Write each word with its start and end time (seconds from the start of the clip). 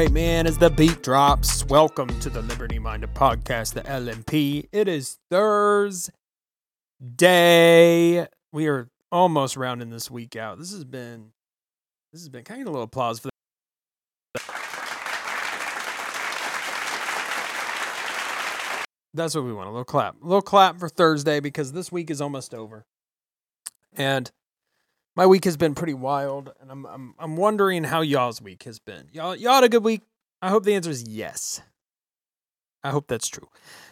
Right, 0.00 0.10
man, 0.10 0.46
as 0.46 0.56
the 0.56 0.70
beat 0.70 1.02
drops, 1.02 1.62
welcome 1.66 2.08
to 2.20 2.30
the 2.30 2.40
Liberty 2.40 2.78
Minded 2.78 3.12
Podcast, 3.12 3.74
the 3.74 3.82
LMP. 3.82 4.66
It 4.72 4.88
is 4.88 5.18
Thursday. 5.30 6.10
We 8.50 8.66
are 8.68 8.88
almost 9.12 9.58
rounding 9.58 9.90
this 9.90 10.10
week 10.10 10.36
out. 10.36 10.58
This 10.58 10.72
has 10.72 10.84
been 10.84 11.32
this 12.14 12.22
has 12.22 12.30
been 12.30 12.44
kind 12.44 12.62
of 12.62 12.68
a 12.68 12.70
little 12.70 12.84
applause 12.84 13.20
for 13.20 13.28
that. 13.28 13.34
That's 19.12 19.34
what 19.34 19.44
we 19.44 19.52
want. 19.52 19.68
A 19.68 19.70
little 19.70 19.84
clap. 19.84 20.16
A 20.22 20.24
little 20.24 20.40
clap 20.40 20.78
for 20.78 20.88
Thursday 20.88 21.40
because 21.40 21.72
this 21.72 21.92
week 21.92 22.08
is 22.08 22.22
almost 22.22 22.54
over. 22.54 22.86
And 23.92 24.30
my 25.20 25.26
week 25.26 25.44
has 25.44 25.58
been 25.58 25.74
pretty 25.74 25.92
wild, 25.92 26.50
and 26.62 26.70
I'm 26.70 26.86
I'm 26.86 27.14
I'm 27.18 27.36
wondering 27.36 27.84
how 27.84 28.00
y'all's 28.00 28.40
week 28.40 28.62
has 28.62 28.78
been. 28.78 29.10
Y'all 29.12 29.36
y'all 29.36 29.56
had 29.56 29.64
a 29.64 29.68
good 29.68 29.84
week. 29.84 30.00
I 30.40 30.48
hope 30.48 30.64
the 30.64 30.74
answer 30.74 30.88
is 30.88 31.06
yes. 31.06 31.60
I 32.82 32.88
hope 32.88 33.06
that's 33.06 33.28
true. 33.28 33.48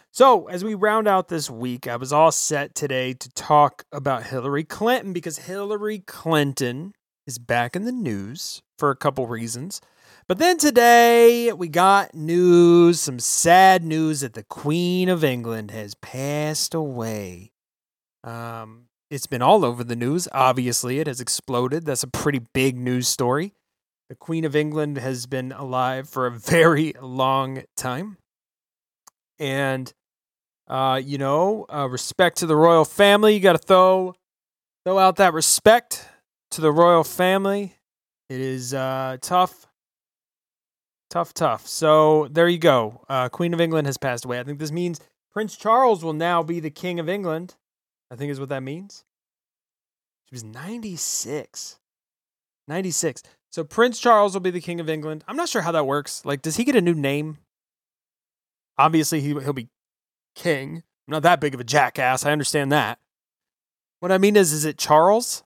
So 0.09 0.47
as 0.47 0.63
we 0.63 0.73
round 0.73 1.07
out 1.07 1.27
this 1.27 1.47
week, 1.47 1.87
I 1.87 1.97
was 1.97 2.11
all 2.11 2.31
set 2.31 2.73
today 2.73 3.13
to 3.13 3.29
talk 3.33 3.83
about 3.91 4.23
Hillary 4.23 4.63
Clinton 4.63 5.13
because 5.13 5.37
Hillary 5.37 5.99
Clinton 5.99 6.93
is 7.27 7.37
back 7.37 7.75
in 7.75 7.85
the 7.85 7.91
news 7.91 8.63
for 8.79 8.89
a 8.89 8.95
couple 8.95 9.27
reasons. 9.27 9.81
But 10.27 10.39
then 10.39 10.57
today 10.57 11.53
we 11.53 11.67
got 11.67 12.15
news, 12.15 12.99
some 12.99 13.19
sad 13.19 13.83
news 13.83 14.21
that 14.21 14.33
the 14.33 14.45
Queen 14.45 15.09
of 15.09 15.23
England 15.23 15.69
has 15.69 15.93
passed 15.93 16.73
away. 16.73 17.51
Um, 18.23 18.88
it's 19.09 19.27
been 19.27 19.41
all 19.41 19.65
over 19.65 19.83
the 19.83 19.95
news. 19.95 20.27
Obviously, 20.31 20.99
it 20.99 21.07
has 21.07 21.19
exploded. 21.19 21.85
That's 21.85 22.03
a 22.03 22.07
pretty 22.07 22.41
big 22.53 22.77
news 22.77 23.07
story. 23.07 23.53
The 24.09 24.15
Queen 24.15 24.45
of 24.45 24.55
England 24.55 24.97
has 24.97 25.25
been 25.25 25.51
alive 25.51 26.09
for 26.09 26.25
a 26.27 26.31
very 26.39 26.93
long 27.01 27.63
time. 27.75 28.17
And, 29.39 29.91
uh, 30.67 31.01
you 31.03 31.17
know, 31.17 31.65
uh, 31.73 31.87
respect 31.87 32.37
to 32.39 32.45
the 32.45 32.55
royal 32.55 32.85
family. 32.85 33.33
You 33.33 33.39
got 33.39 33.53
to 33.53 33.59
throw, 33.59 34.15
throw 34.85 34.99
out 34.99 35.15
that 35.17 35.33
respect 35.33 36.05
to 36.51 36.61
the 36.61 36.71
royal 36.71 37.03
family. 37.03 37.75
It 38.29 38.39
is 38.39 38.73
uh, 38.73 39.17
tough. 39.21 39.65
Tough, 41.09 41.33
tough. 41.33 41.65
So 41.65 42.27
there 42.29 42.47
you 42.47 42.59
go. 42.59 43.03
Uh, 43.09 43.29
Queen 43.29 43.53
of 43.55 43.61
England 43.61 43.87
has 43.87 43.97
passed 43.97 44.25
away. 44.25 44.39
I 44.39 44.43
think 44.43 44.59
this 44.59 44.71
means 44.71 44.99
Prince 45.31 45.57
Charles 45.57 46.03
will 46.03 46.13
now 46.13 46.43
be 46.43 46.59
the 46.59 46.69
King 46.69 46.99
of 46.99 47.09
England. 47.09 47.55
I 48.11 48.15
think 48.15 48.31
is 48.31 48.39
what 48.39 48.49
that 48.49 48.63
means. 48.63 49.05
She 50.29 50.35
was 50.35 50.43
96. 50.43 51.79
96. 52.67 53.23
So 53.51 53.63
Prince 53.63 53.99
Charles 53.99 54.33
will 54.33 54.41
be 54.41 54.51
the 54.51 54.61
King 54.61 54.79
of 54.79 54.89
England. 54.89 55.23
I'm 55.27 55.35
not 55.35 55.49
sure 55.49 55.63
how 55.63 55.71
that 55.71 55.87
works. 55.87 56.23
Like, 56.23 56.41
does 56.41 56.57
he 56.57 56.63
get 56.63 56.75
a 56.75 56.81
new 56.81 56.93
name? 56.93 57.39
Obviously, 58.77 59.21
he, 59.21 59.29
he'll 59.29 59.53
be 59.53 59.69
king. 60.35 60.83
I'm 61.07 61.11
not 61.11 61.23
that 61.23 61.41
big 61.41 61.53
of 61.53 61.59
a 61.59 61.65
jackass. 61.65 62.25
I 62.25 62.31
understand 62.31 62.71
that. 62.71 62.99
What 63.99 64.11
I 64.11 64.17
mean 64.17 64.35
is, 64.35 64.53
is 64.53 64.65
it 64.65 64.77
Charles? 64.77 65.43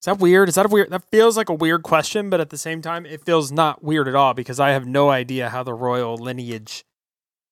Is 0.00 0.06
that 0.06 0.18
weird? 0.18 0.48
Is 0.48 0.54
that 0.54 0.66
a 0.66 0.68
weird? 0.68 0.90
That 0.90 1.04
feels 1.10 1.36
like 1.36 1.48
a 1.48 1.54
weird 1.54 1.82
question, 1.82 2.30
but 2.30 2.40
at 2.40 2.50
the 2.50 2.58
same 2.58 2.82
time, 2.82 3.04
it 3.04 3.24
feels 3.24 3.52
not 3.52 3.84
weird 3.84 4.08
at 4.08 4.14
all 4.14 4.34
because 4.34 4.58
I 4.58 4.70
have 4.70 4.86
no 4.86 5.10
idea 5.10 5.50
how 5.50 5.62
the 5.62 5.74
royal 5.74 6.16
lineage 6.16 6.84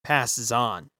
passes 0.03 0.51
on. 0.51 0.91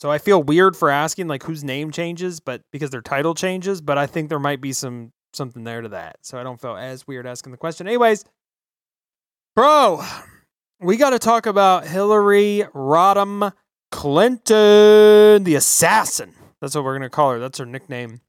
So 0.00 0.10
I 0.10 0.16
feel 0.16 0.42
weird 0.42 0.76
for 0.76 0.88
asking 0.88 1.28
like 1.28 1.42
whose 1.42 1.62
name 1.62 1.90
changes, 1.90 2.40
but 2.40 2.62
because 2.72 2.88
their 2.88 3.02
title 3.02 3.34
changes, 3.34 3.82
but 3.82 3.98
I 3.98 4.06
think 4.06 4.30
there 4.30 4.38
might 4.38 4.62
be 4.62 4.72
some 4.72 5.12
something 5.34 5.62
there 5.62 5.82
to 5.82 5.90
that. 5.90 6.16
So 6.22 6.38
I 6.38 6.42
don't 6.42 6.60
feel 6.60 6.74
as 6.74 7.06
weird 7.06 7.26
asking 7.26 7.52
the 7.52 7.58
question. 7.58 7.86
Anyways, 7.86 8.24
bro, 9.54 10.02
we 10.80 10.96
got 10.96 11.10
to 11.10 11.18
talk 11.18 11.44
about 11.44 11.86
Hillary 11.86 12.64
Rodham 12.74 13.52
Clinton, 13.90 15.44
the 15.44 15.54
assassin. 15.54 16.32
That's 16.62 16.74
what 16.74 16.84
we're 16.84 16.94
going 16.94 17.02
to 17.02 17.10
call 17.10 17.32
her. 17.32 17.38
That's 17.38 17.58
her 17.58 17.66
nickname 17.66 18.22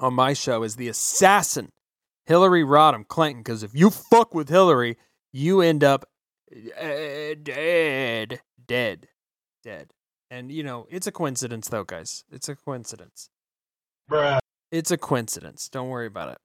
on 0.00 0.12
my 0.12 0.34
show 0.34 0.62
is 0.62 0.76
the 0.76 0.88
assassin. 0.88 1.70
Hillary 2.26 2.62
Rodham 2.62 3.08
Clinton 3.08 3.42
because 3.42 3.62
if 3.62 3.74
you 3.74 3.88
fuck 3.88 4.34
with 4.34 4.50
Hillary, 4.50 4.98
you 5.32 5.62
end 5.62 5.82
up 5.82 6.04
uh, 6.54 7.34
dead, 7.42 8.40
dead, 8.66 9.08
dead. 9.64 9.92
And 10.30 10.52
you 10.52 10.62
know, 10.62 10.86
it's 10.90 11.06
a 11.06 11.12
coincidence 11.12 11.68
though, 11.68 11.84
guys. 11.84 12.24
It's 12.30 12.48
a 12.48 12.54
coincidence. 12.54 13.30
Bruh. 14.10 14.38
It's 14.70 14.90
a 14.90 14.96
coincidence. 14.96 15.68
Don't 15.68 15.88
worry 15.88 16.06
about 16.06 16.32
it. 16.32 16.38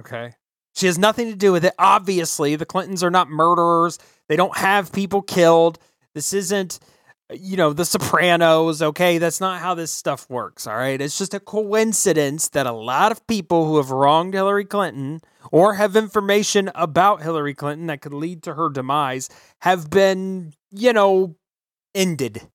Okay? 0.00 0.32
She 0.74 0.86
has 0.86 0.98
nothing 0.98 1.28
to 1.30 1.36
do 1.36 1.52
with 1.52 1.64
it. 1.64 1.74
Obviously, 1.78 2.56
the 2.56 2.64
Clintons 2.64 3.02
are 3.02 3.10
not 3.10 3.28
murderers. 3.28 3.98
They 4.28 4.36
don't 4.36 4.56
have 4.56 4.92
people 4.92 5.20
killed. 5.20 5.78
This 6.14 6.32
isn't 6.32 6.78
you 7.32 7.56
know, 7.56 7.72
the 7.72 7.84
Sopranos, 7.84 8.82
okay? 8.82 9.18
That's 9.18 9.40
not 9.40 9.60
how 9.60 9.74
this 9.74 9.90
stuff 9.90 10.28
works, 10.28 10.66
all 10.66 10.76
right? 10.76 11.00
It's 11.00 11.18
just 11.18 11.34
a 11.34 11.40
coincidence 11.40 12.48
that 12.48 12.66
a 12.66 12.72
lot 12.72 13.12
of 13.12 13.26
people 13.26 13.66
who 13.66 13.76
have 13.76 13.90
wronged 13.90 14.34
Hillary 14.34 14.64
Clinton 14.64 15.20
or 15.52 15.74
have 15.74 15.96
information 15.96 16.70
about 16.74 17.22
Hillary 17.22 17.54
Clinton 17.54 17.86
that 17.86 18.00
could 18.00 18.14
lead 18.14 18.42
to 18.44 18.54
her 18.54 18.68
demise 18.68 19.28
have 19.60 19.90
been, 19.90 20.52
you 20.70 20.92
know, 20.92 21.36
ended. 21.94 22.48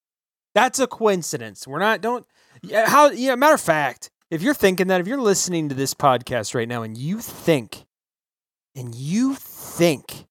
That's 0.53 0.79
a 0.79 0.88
coincidence. 0.88 1.68
We're 1.68 1.79
not 1.79 2.01
don't 2.01 2.25
yeah, 2.62 2.90
how 2.90 3.12
yeah, 3.12 3.35
matter 3.35 3.56
of 3.56 3.62
fact, 3.62 4.09
if 4.31 4.41
you're 4.41 4.53
thinking 4.53 4.88
that 4.88 5.01
if 5.01 5.07
you're 5.07 5.18
listening 5.19 5.69
to 5.69 5.75
this 5.75 5.94
podcast 5.94 6.56
right 6.56 6.68
now 6.68 6.81
and 6.81 6.97
you 6.97 7.19
think 7.19 7.85
and 8.75 8.96
you 8.96 9.35
think 9.35 10.25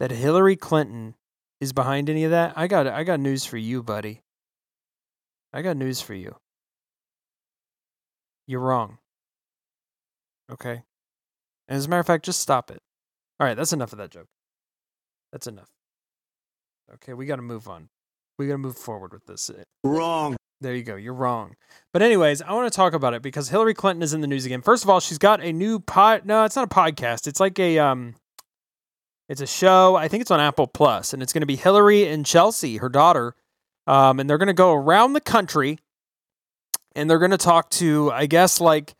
that 0.00 0.10
Hillary 0.10 0.56
Clinton 0.56 1.14
is 1.60 1.72
behind 1.72 2.10
any 2.10 2.24
of 2.24 2.30
that, 2.30 2.54
I 2.56 2.66
got 2.66 2.86
I 2.86 3.04
got 3.04 3.20
news 3.20 3.44
for 3.44 3.58
you, 3.58 3.82
buddy. 3.82 4.22
I 5.52 5.62
got 5.62 5.76
news 5.76 6.00
for 6.00 6.14
you. 6.14 6.36
You're 8.46 8.60
wrong. 8.60 8.98
Okay? 10.50 10.82
And 11.68 11.76
as 11.78 11.86
a 11.86 11.88
matter 11.88 12.00
of 12.00 12.06
fact, 12.06 12.24
just 12.24 12.40
stop 12.40 12.70
it. 12.70 12.80
All 13.38 13.46
right, 13.46 13.56
that's 13.56 13.72
enough 13.72 13.92
of 13.92 13.98
that 13.98 14.10
joke. 14.10 14.28
That's 15.30 15.46
enough. 15.46 15.70
Okay, 16.94 17.12
we 17.14 17.26
got 17.26 17.36
to 17.36 17.42
move 17.42 17.68
on 17.68 17.88
we 18.38 18.46
got 18.46 18.54
to 18.54 18.58
move 18.58 18.76
forward 18.76 19.12
with 19.12 19.26
this. 19.26 19.50
Wrong. 19.84 20.36
There 20.60 20.74
you 20.74 20.84
go. 20.84 20.94
You're 20.94 21.14
wrong. 21.14 21.56
But 21.92 22.02
anyways, 22.02 22.40
I 22.40 22.52
want 22.52 22.72
to 22.72 22.76
talk 22.76 22.92
about 22.92 23.14
it 23.14 23.22
because 23.22 23.48
Hillary 23.48 23.74
Clinton 23.74 24.02
is 24.02 24.14
in 24.14 24.20
the 24.20 24.28
news 24.28 24.46
again. 24.46 24.62
First 24.62 24.84
of 24.84 24.90
all, 24.90 25.00
she's 25.00 25.18
got 25.18 25.42
a 25.42 25.52
new 25.52 25.80
pod. 25.80 26.24
No, 26.24 26.44
it's 26.44 26.54
not 26.54 26.70
a 26.70 26.74
podcast. 26.74 27.26
It's 27.26 27.40
like 27.40 27.58
a 27.58 27.78
um, 27.80 28.14
it's 29.28 29.40
a 29.40 29.46
show. 29.46 29.96
I 29.96 30.06
think 30.06 30.20
it's 30.20 30.30
on 30.30 30.40
Apple 30.40 30.68
Plus, 30.68 31.12
and 31.12 31.22
it's 31.22 31.32
going 31.32 31.42
to 31.42 31.46
be 31.46 31.56
Hillary 31.56 32.06
and 32.06 32.24
Chelsea, 32.24 32.76
her 32.76 32.88
daughter, 32.88 33.34
um, 33.88 34.20
and 34.20 34.30
they're 34.30 34.38
going 34.38 34.46
to 34.46 34.52
go 34.52 34.72
around 34.72 35.14
the 35.14 35.20
country, 35.20 35.78
and 36.94 37.10
they're 37.10 37.18
going 37.18 37.32
to 37.32 37.38
talk 37.38 37.68
to, 37.70 38.12
I 38.12 38.26
guess, 38.26 38.60
like 38.60 38.94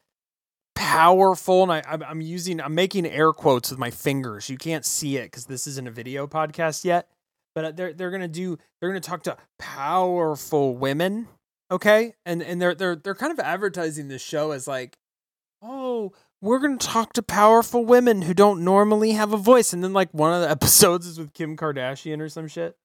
powerful. 0.75 1.63
And 1.63 1.73
I, 1.73 1.83
I'm 2.09 2.21
using, 2.21 2.61
I'm 2.61 2.75
making 2.75 3.07
air 3.07 3.33
quotes 3.33 3.71
with 3.71 3.79
my 3.79 3.91
fingers. 3.91 4.51
You 4.51 4.57
can't 4.57 4.85
see 4.85 5.17
it 5.17 5.25
because 5.25 5.47
this 5.47 5.69
isn't 5.69 5.87
a 5.87 5.93
video 5.93 6.27
podcast 6.27 6.85
yet 6.85 7.09
but 7.55 7.65
uh, 7.65 7.71
they're 7.73 7.93
they're 7.93 8.11
gonna 8.11 8.29
do 8.29 8.59
they're 8.81 8.91
gonna 8.91 9.01
talk 9.01 9.23
to 9.25 9.37
powerful 9.59 10.77
women, 10.77 11.29
okay? 11.71 12.15
And 12.25 12.43
and 12.43 12.61
they're 12.61 12.75
they're 12.75 12.97
they're 12.97 13.15
kind 13.15 13.33
of 13.33 13.41
advertising 13.41 14.09
this 14.09 14.23
show 14.23 14.53
as 14.53 14.67
like, 14.67 14.97
oh, 15.63 16.13
we're 16.41 16.59
gonna 16.59 16.77
talk 16.77 17.13
to 17.15 17.23
powerful 17.23 17.85
women 17.85 18.23
who 18.23 18.35
don't 18.35 18.65
normally 18.65 19.13
have 19.13 19.33
a 19.33 19.39
voice, 19.39 19.73
and 19.73 19.83
then 19.83 19.93
like 19.93 20.13
one 20.13 20.33
of 20.33 20.41
the 20.41 20.51
episodes 20.57 21.07
is 21.07 21.19
with 21.19 21.35
Kim 21.35 21.57
Kardashian 21.57 22.21
or 22.21 22.29
some 22.29 22.49
shit, 22.49 22.77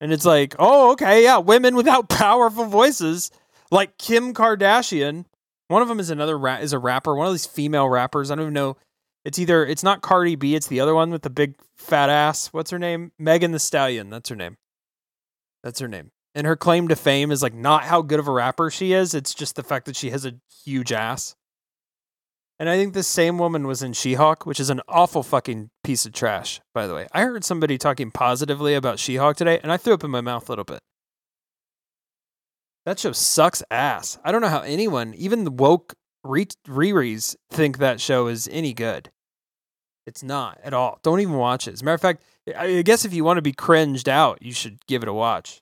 and 0.00 0.12
it's 0.12 0.24
like, 0.24 0.54
oh, 0.58 0.92
okay, 0.92 1.22
yeah, 1.24 1.38
women 1.38 1.76
without 1.76 2.08
powerful 2.08 2.66
voices 2.66 3.30
like 3.70 3.98
Kim 3.98 4.34
Kardashian. 4.34 5.24
One 5.68 5.80
of 5.80 5.88
them 5.88 6.00
is 6.00 6.10
another 6.10 6.36
ra- 6.38 6.56
is 6.56 6.74
a 6.74 6.78
rapper, 6.78 7.14
one 7.14 7.28
of 7.28 7.32
these 7.32 7.46
female 7.46 7.88
rappers. 7.88 8.30
I 8.30 8.34
don't 8.34 8.44
even 8.44 8.54
know 8.54 8.76
it's 9.24 9.38
either 9.38 9.64
it's 9.64 9.82
not 9.82 10.02
Cardi 10.02 10.36
B, 10.36 10.54
it's 10.54 10.66
the 10.66 10.80
other 10.80 10.94
one 10.94 11.10
with 11.10 11.22
the 11.22 11.30
big 11.30 11.54
fat 11.76 12.10
ass. 12.10 12.48
What's 12.48 12.70
her 12.70 12.78
name? 12.78 13.12
Megan 13.18 13.52
Thee 13.52 13.58
Stallion. 13.58 14.10
That's 14.10 14.28
her 14.28 14.36
name. 14.36 14.56
That's 15.62 15.80
her 15.80 15.88
name. 15.88 16.10
And 16.34 16.46
her 16.46 16.56
claim 16.56 16.88
to 16.88 16.96
fame 16.96 17.30
is 17.30 17.42
like 17.42 17.54
not 17.54 17.84
how 17.84 18.02
good 18.02 18.18
of 18.18 18.26
a 18.26 18.32
rapper 18.32 18.70
she 18.70 18.92
is. 18.92 19.14
It's 19.14 19.34
just 19.34 19.54
the 19.54 19.62
fact 19.62 19.86
that 19.86 19.96
she 19.96 20.10
has 20.10 20.24
a 20.24 20.34
huge 20.64 20.92
ass. 20.92 21.36
And 22.58 22.68
I 22.68 22.76
think 22.76 22.94
the 22.94 23.02
same 23.02 23.38
woman 23.38 23.66
was 23.66 23.82
in 23.82 23.92
She-Hulk, 23.92 24.46
which 24.46 24.60
is 24.60 24.70
an 24.70 24.80
awful 24.88 25.24
fucking 25.24 25.70
piece 25.82 26.06
of 26.06 26.12
trash, 26.12 26.60
by 26.72 26.86
the 26.86 26.94
way. 26.94 27.08
I 27.12 27.22
heard 27.22 27.44
somebody 27.44 27.76
talking 27.76 28.12
positively 28.12 28.74
about 28.74 29.00
She-Hulk 29.00 29.36
today, 29.36 29.58
and 29.62 29.72
I 29.72 29.76
threw 29.76 29.94
up 29.94 30.04
in 30.04 30.12
my 30.12 30.20
mouth 30.20 30.48
a 30.48 30.52
little 30.52 30.64
bit. 30.64 30.78
That 32.86 33.00
show 33.00 33.12
sucks 33.12 33.62
ass. 33.70 34.18
I 34.24 34.30
don't 34.30 34.42
know 34.42 34.48
how 34.48 34.60
anyone, 34.60 35.12
even 35.14 35.42
the 35.44 35.50
woke 35.50 35.94
re- 36.24 36.46
Riri's 36.66 37.36
think 37.50 37.78
that 37.78 38.00
show 38.00 38.26
is 38.26 38.48
any 38.50 38.72
good. 38.72 39.10
It's 40.06 40.22
not 40.22 40.58
at 40.64 40.74
all. 40.74 40.98
Don't 41.02 41.20
even 41.20 41.36
watch 41.36 41.68
it. 41.68 41.74
As 41.74 41.82
a 41.82 41.84
matter 41.84 41.94
of 41.94 42.00
fact, 42.00 42.22
I 42.56 42.82
guess 42.82 43.04
if 43.04 43.14
you 43.14 43.24
want 43.24 43.38
to 43.38 43.42
be 43.42 43.52
cringed 43.52 44.08
out, 44.08 44.42
you 44.42 44.52
should 44.52 44.84
give 44.86 45.02
it 45.02 45.08
a 45.08 45.12
watch. 45.12 45.60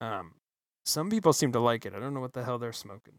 Um, 0.00 0.34
some 0.84 1.08
people 1.08 1.32
seem 1.32 1.52
to 1.52 1.60
like 1.60 1.86
it. 1.86 1.94
I 1.94 2.00
don't 2.00 2.12
know 2.12 2.20
what 2.20 2.32
the 2.34 2.44
hell 2.44 2.58
they're 2.58 2.72
smoking. 2.72 3.14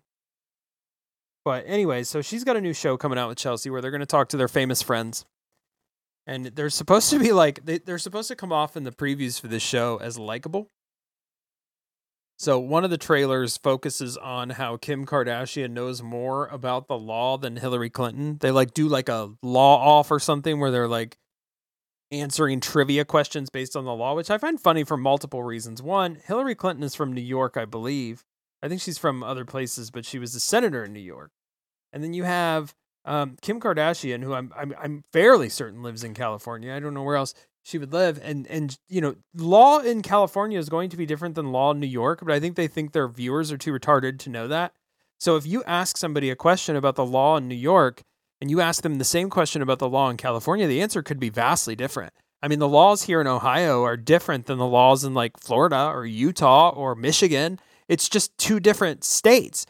But 1.45 1.63
anyway, 1.67 2.03
so 2.03 2.21
she's 2.21 2.43
got 2.43 2.55
a 2.55 2.61
new 2.61 2.73
show 2.73 2.97
coming 2.97 3.17
out 3.17 3.29
with 3.29 3.37
Chelsea 3.37 3.69
where 3.69 3.81
they're 3.81 3.91
going 3.91 4.01
to 4.01 4.05
talk 4.05 4.29
to 4.29 4.37
their 4.37 4.47
famous 4.47 4.81
friends. 4.81 5.25
And 6.25 6.47
they're 6.47 6.69
supposed 6.69 7.09
to 7.09 7.19
be 7.19 7.33
like 7.33 7.65
they, 7.65 7.79
they're 7.79 7.97
supposed 7.97 8.29
to 8.29 8.35
come 8.35 8.53
off 8.53 8.77
in 8.77 8.83
the 8.83 8.91
previews 8.91 9.41
for 9.41 9.47
this 9.47 9.63
show 9.63 9.97
as 10.01 10.17
likable. 10.17 10.69
So 12.43 12.59
one 12.59 12.83
of 12.83 12.89
the 12.89 12.97
trailers 12.97 13.55
focuses 13.55 14.17
on 14.17 14.49
how 14.49 14.75
Kim 14.75 15.05
Kardashian 15.05 15.71
knows 15.71 16.03
more 16.03 16.47
about 16.47 16.89
the 16.89 16.97
law 16.97 17.37
than 17.37 17.55
Hillary 17.55 17.89
Clinton. 17.89 18.37
They 18.37 18.51
like 18.51 18.73
do 18.73 18.89
like 18.89 19.07
a 19.07 19.31
law 19.41 19.77
off 19.77 20.11
or 20.11 20.19
something 20.19 20.59
where 20.59 20.69
they're 20.69 20.89
like 20.89 21.17
answering 22.11 22.59
trivia 22.59 23.05
questions 23.05 23.49
based 23.49 23.77
on 23.77 23.85
the 23.85 23.93
law, 23.93 24.13
which 24.13 24.29
I 24.29 24.37
find 24.37 24.59
funny 24.59 24.83
for 24.83 24.97
multiple 24.97 25.41
reasons. 25.41 25.81
One, 25.81 26.17
Hillary 26.25 26.53
Clinton 26.53 26.83
is 26.83 26.95
from 26.95 27.13
New 27.13 27.21
York, 27.21 27.55
I 27.55 27.63
believe. 27.63 28.25
I 28.61 28.67
think 28.67 28.81
she's 28.81 28.97
from 28.97 29.23
other 29.23 29.45
places, 29.45 29.89
but 29.89 30.03
she 30.03 30.19
was 30.19 30.35
a 30.35 30.41
senator 30.41 30.83
in 30.83 30.91
New 30.91 30.99
York. 30.99 31.31
And 31.93 32.03
then 32.03 32.13
you 32.13 32.25
have 32.25 32.75
um, 33.05 33.37
Kim 33.41 33.61
Kardashian, 33.61 34.21
who 34.21 34.33
I'm, 34.33 34.51
I'm 34.53 34.73
I'm 34.77 35.03
fairly 35.13 35.47
certain 35.47 35.81
lives 35.81 36.03
in 36.03 36.13
California. 36.13 36.73
I 36.73 36.81
don't 36.81 36.93
know 36.93 37.03
where 37.03 37.15
else 37.15 37.33
she 37.63 37.77
would 37.77 37.93
live. 37.93 38.19
And 38.21 38.45
and 38.47 38.77
you 38.87 39.01
know, 39.01 39.15
law 39.35 39.79
in 39.79 40.01
California 40.01 40.59
is 40.59 40.69
going 40.69 40.89
to 40.89 40.97
be 40.97 41.05
different 41.05 41.35
than 41.35 41.51
law 41.51 41.71
in 41.71 41.79
New 41.79 41.87
York, 41.87 42.19
but 42.23 42.33
I 42.33 42.39
think 42.39 42.55
they 42.55 42.67
think 42.67 42.91
their 42.91 43.07
viewers 43.07 43.51
are 43.51 43.57
too 43.57 43.71
retarded 43.71 44.19
to 44.19 44.29
know 44.29 44.47
that. 44.47 44.73
So 45.19 45.37
if 45.37 45.47
you 45.47 45.63
ask 45.63 45.97
somebody 45.97 46.29
a 46.29 46.35
question 46.35 46.75
about 46.75 46.95
the 46.95 47.05
law 47.05 47.37
in 47.37 47.47
New 47.47 47.55
York 47.55 48.03
and 48.41 48.51
you 48.51 48.59
ask 48.59 48.83
them 48.83 48.97
the 48.97 49.05
same 49.05 49.29
question 49.29 49.61
about 49.61 49.79
the 49.79 49.89
law 49.89 50.09
in 50.09 50.17
California, 50.17 50.67
the 50.67 50.81
answer 50.81 51.01
could 51.01 51.19
be 51.19 51.29
vastly 51.29 51.75
different. 51.75 52.13
I 52.41 52.49
mean, 52.49 52.59
the 52.59 52.67
laws 52.67 53.03
here 53.03 53.21
in 53.21 53.27
Ohio 53.27 53.83
are 53.83 53.95
different 53.95 54.47
than 54.47 54.57
the 54.57 54.67
laws 54.67 55.05
in 55.05 55.13
like 55.13 55.39
Florida 55.39 55.87
or 55.87 56.05
Utah 56.05 56.71
or 56.71 56.93
Michigan. 56.93 57.57
It's 57.87 58.09
just 58.09 58.37
two 58.37 58.59
different 58.59 59.05
states. 59.05 59.65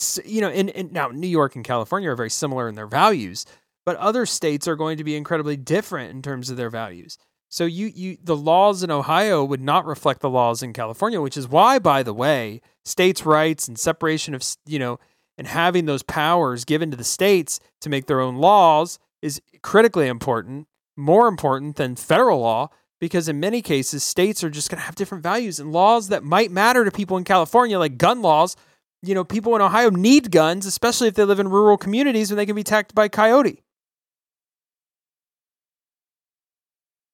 So, 0.00 0.22
you 0.24 0.40
know, 0.40 0.50
in, 0.50 0.70
in 0.70 0.92
now 0.92 1.08
New 1.08 1.28
York 1.28 1.54
and 1.54 1.64
California 1.64 2.10
are 2.10 2.16
very 2.16 2.30
similar 2.30 2.68
in 2.68 2.74
their 2.74 2.88
values, 2.88 3.46
but 3.84 3.96
other 3.96 4.26
states 4.26 4.66
are 4.66 4.74
going 4.74 4.96
to 4.98 5.04
be 5.04 5.14
incredibly 5.14 5.56
different 5.56 6.10
in 6.10 6.20
terms 6.20 6.50
of 6.50 6.56
their 6.56 6.68
values. 6.68 7.16
So 7.56 7.64
you 7.64 7.86
you 7.86 8.18
the 8.22 8.36
laws 8.36 8.82
in 8.82 8.90
Ohio 8.90 9.42
would 9.42 9.62
not 9.62 9.86
reflect 9.86 10.20
the 10.20 10.28
laws 10.28 10.62
in 10.62 10.74
California, 10.74 11.22
which 11.22 11.38
is 11.38 11.48
why, 11.48 11.78
by 11.78 12.02
the 12.02 12.12
way, 12.12 12.60
states' 12.84 13.24
rights 13.24 13.66
and 13.66 13.78
separation 13.78 14.34
of 14.34 14.44
you 14.66 14.78
know 14.78 14.98
and 15.38 15.46
having 15.46 15.86
those 15.86 16.02
powers 16.02 16.66
given 16.66 16.90
to 16.90 16.98
the 16.98 17.02
states 17.02 17.58
to 17.80 17.88
make 17.88 18.08
their 18.08 18.20
own 18.20 18.36
laws 18.36 18.98
is 19.22 19.40
critically 19.62 20.06
important, 20.06 20.68
more 20.98 21.28
important 21.28 21.76
than 21.76 21.96
federal 21.96 22.40
law, 22.40 22.68
because 23.00 23.26
in 23.26 23.40
many 23.40 23.62
cases, 23.62 24.04
states 24.04 24.44
are 24.44 24.50
just 24.50 24.68
going 24.68 24.78
to 24.78 24.84
have 24.84 24.94
different 24.94 25.22
values 25.22 25.58
and 25.58 25.72
laws 25.72 26.08
that 26.08 26.22
might 26.22 26.50
matter 26.50 26.84
to 26.84 26.90
people 26.90 27.16
in 27.16 27.24
California, 27.24 27.78
like 27.78 27.96
gun 27.96 28.20
laws. 28.20 28.54
You 29.00 29.14
know, 29.14 29.24
people 29.24 29.56
in 29.56 29.62
Ohio 29.62 29.88
need 29.88 30.30
guns, 30.30 30.66
especially 30.66 31.08
if 31.08 31.14
they 31.14 31.24
live 31.24 31.40
in 31.40 31.48
rural 31.48 31.78
communities 31.78 32.30
when 32.30 32.36
they 32.36 32.44
can 32.44 32.54
be 32.54 32.60
attacked 32.60 32.94
by 32.94 33.08
coyote. 33.08 33.62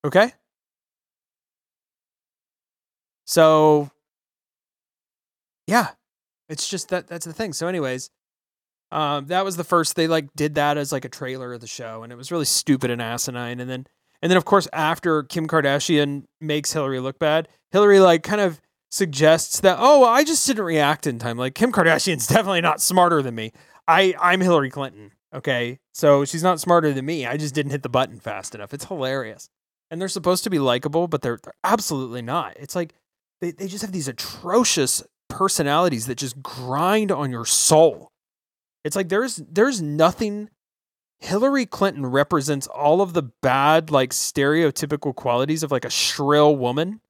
Okay? 0.05 0.33
So, 3.25 3.91
yeah, 5.67 5.91
it's 6.49 6.69
just 6.69 6.89
that 6.91 7.07
that's 7.07 7.25
the 7.25 7.33
thing. 7.33 7.53
So, 7.53 7.69
anyways, 7.69 8.11
um, 8.91 9.27
that 9.27 9.45
was 9.45 9.57
the 9.57 9.65
first 9.65 9.97
they 9.97 10.07
like 10.07 10.29
did 10.37 10.57
that 10.57 10.77
as 10.77 10.93
like 10.93 11.05
a 11.05 11.09
trailer 11.09 11.55
of 11.55 11.61
the 11.61 11.67
show, 11.67 12.03
and 12.03 12.13
it 12.13 12.17
was 12.17 12.31
really 12.31 12.45
stupid 12.45 12.91
and 12.91 13.01
asinine. 13.01 13.61
And 13.61 13.71
then, 13.71 13.87
and 14.21 14.31
then 14.31 14.37
of 14.37 14.45
course, 14.45 14.69
after 14.73 15.23
Kim 15.23 15.47
Kardashian 15.49 16.25
makes 16.41 16.73
Hillary 16.73 17.01
look 17.01 17.19
bad, 17.19 17.49
Hillary 17.71 18.01
like 18.01 18.23
kind 18.23 18.41
of 18.41 18.61
suggests 18.91 19.61
that 19.61 19.79
oh, 19.81 20.05
I 20.05 20.25
just 20.25 20.47
didn't 20.47 20.65
react 20.65 21.07
in 21.07 21.19
time. 21.19 21.39
Like 21.39 21.55
Kim 21.55 21.73
Kardashian's 21.73 22.27
definitely 22.29 22.61
not 22.61 22.83
smarter 22.83 23.23
than 23.23 23.35
me. 23.35 23.53
I 23.89 24.15
I'm 24.21 24.41
Hillary 24.41 24.71
Clinton. 24.71 25.13
Okay, 25.35 25.79
so 25.95 26.27
she's 26.27 26.43
not 26.43 26.61
smarter 26.61 26.93
than 26.93 27.07
me. 27.07 27.25
I 27.25 27.39
just 27.39 27.55
didn't 27.55 27.73
hit 27.73 27.83
the 27.83 27.89
button 27.89 28.21
fast 28.21 28.55
enough. 28.55 28.75
It's 28.75 28.85
hilarious, 28.85 29.49
and 29.93 30.01
they're 30.01 30.09
supposed 30.09 30.43
to 30.45 30.51
be 30.51 30.59
likable, 30.59 31.07
but 31.07 31.21
they're, 31.21 31.39
they're 31.41 31.53
absolutely 31.63 32.23
not. 32.23 32.57
It's 32.59 32.75
like 32.75 32.95
they 33.43 33.51
they 33.51 33.69
just 33.69 33.83
have 33.83 33.93
these 33.93 34.09
atrocious 34.09 35.05
personalities 35.29 36.07
that 36.07 36.17
just 36.17 36.43
grind 36.43 37.13
on 37.13 37.31
your 37.31 37.45
soul. 37.45 38.11
It's 38.85 38.97
like 38.97 39.11
there's 39.11 39.37
there's 39.37 39.83
nothing 39.83 40.49
Hillary 41.21 41.67
Clinton 41.67 42.07
represents 42.07 42.67
all 42.67 43.03
of 43.03 43.13
the 43.13 43.31
bad 43.43 43.91
like 43.91 44.11
stereotypical 44.11 45.15
qualities 45.15 45.63
of 45.63 45.71
like 45.71 45.85
a 45.85 45.91
shrill 45.91 46.57
woman. 46.57 47.03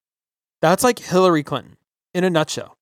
That's 0.60 0.82
like 0.82 0.98
Hillary 0.98 1.44
Clinton 1.44 1.76
in 2.12 2.24
a 2.24 2.30
nutshell. 2.30 2.76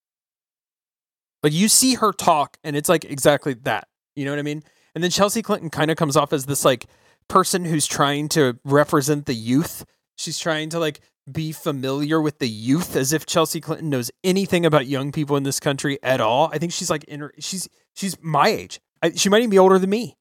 Like 1.43 1.53
you 1.53 1.69
see 1.69 1.97
her 1.97 2.13
talk 2.13 2.57
and 2.65 2.75
it's 2.75 2.89
like 2.89 3.05
exactly 3.05 3.53
that. 3.65 3.87
You 4.17 4.25
know 4.25 4.33
what 4.33 4.39
I 4.39 4.43
mean? 4.43 4.63
And 4.95 5.05
then 5.05 5.11
Chelsea 5.11 5.43
Clinton 5.43 5.69
kind 5.69 5.91
of 5.91 5.99
comes 5.99 6.17
off 6.17 6.33
as 6.33 6.47
this 6.47 6.65
like 6.65 6.87
person 7.31 7.65
who's 7.65 7.87
trying 7.87 8.29
to 8.31 8.59
represent 8.65 9.25
the 9.25 9.35
youth. 9.35 9.87
She's 10.17 10.39
trying 10.39 10.69
to 10.71 10.79
like 10.79 11.01
be 11.31 11.53
familiar 11.53 12.21
with 12.21 12.41
the 12.41 12.49
youth 12.49 12.97
as 12.97 13.13
if 13.13 13.25
Chelsea 13.25 13.61
Clinton 13.61 13.89
knows 13.89 14.11
anything 14.25 14.67
about 14.67 14.87
young 14.87 15.13
people 15.13 15.37
in 15.37 15.45
this 15.45 15.61
country 15.61 15.99
at 16.03 16.21
all. 16.21 16.51
I 16.53 16.59
think 16.59 16.73
she's 16.73 16.91
like 16.91 17.05
in 17.05 17.21
her, 17.21 17.33
she's 17.39 17.69
she's 17.95 18.17
my 18.21 18.49
age. 18.49 18.81
I, 19.03 19.13
she 19.13 19.29
might 19.29 19.39
even 19.39 19.51
be 19.51 19.59
older 19.59 19.79
than 19.79 19.89
me. 19.89 20.17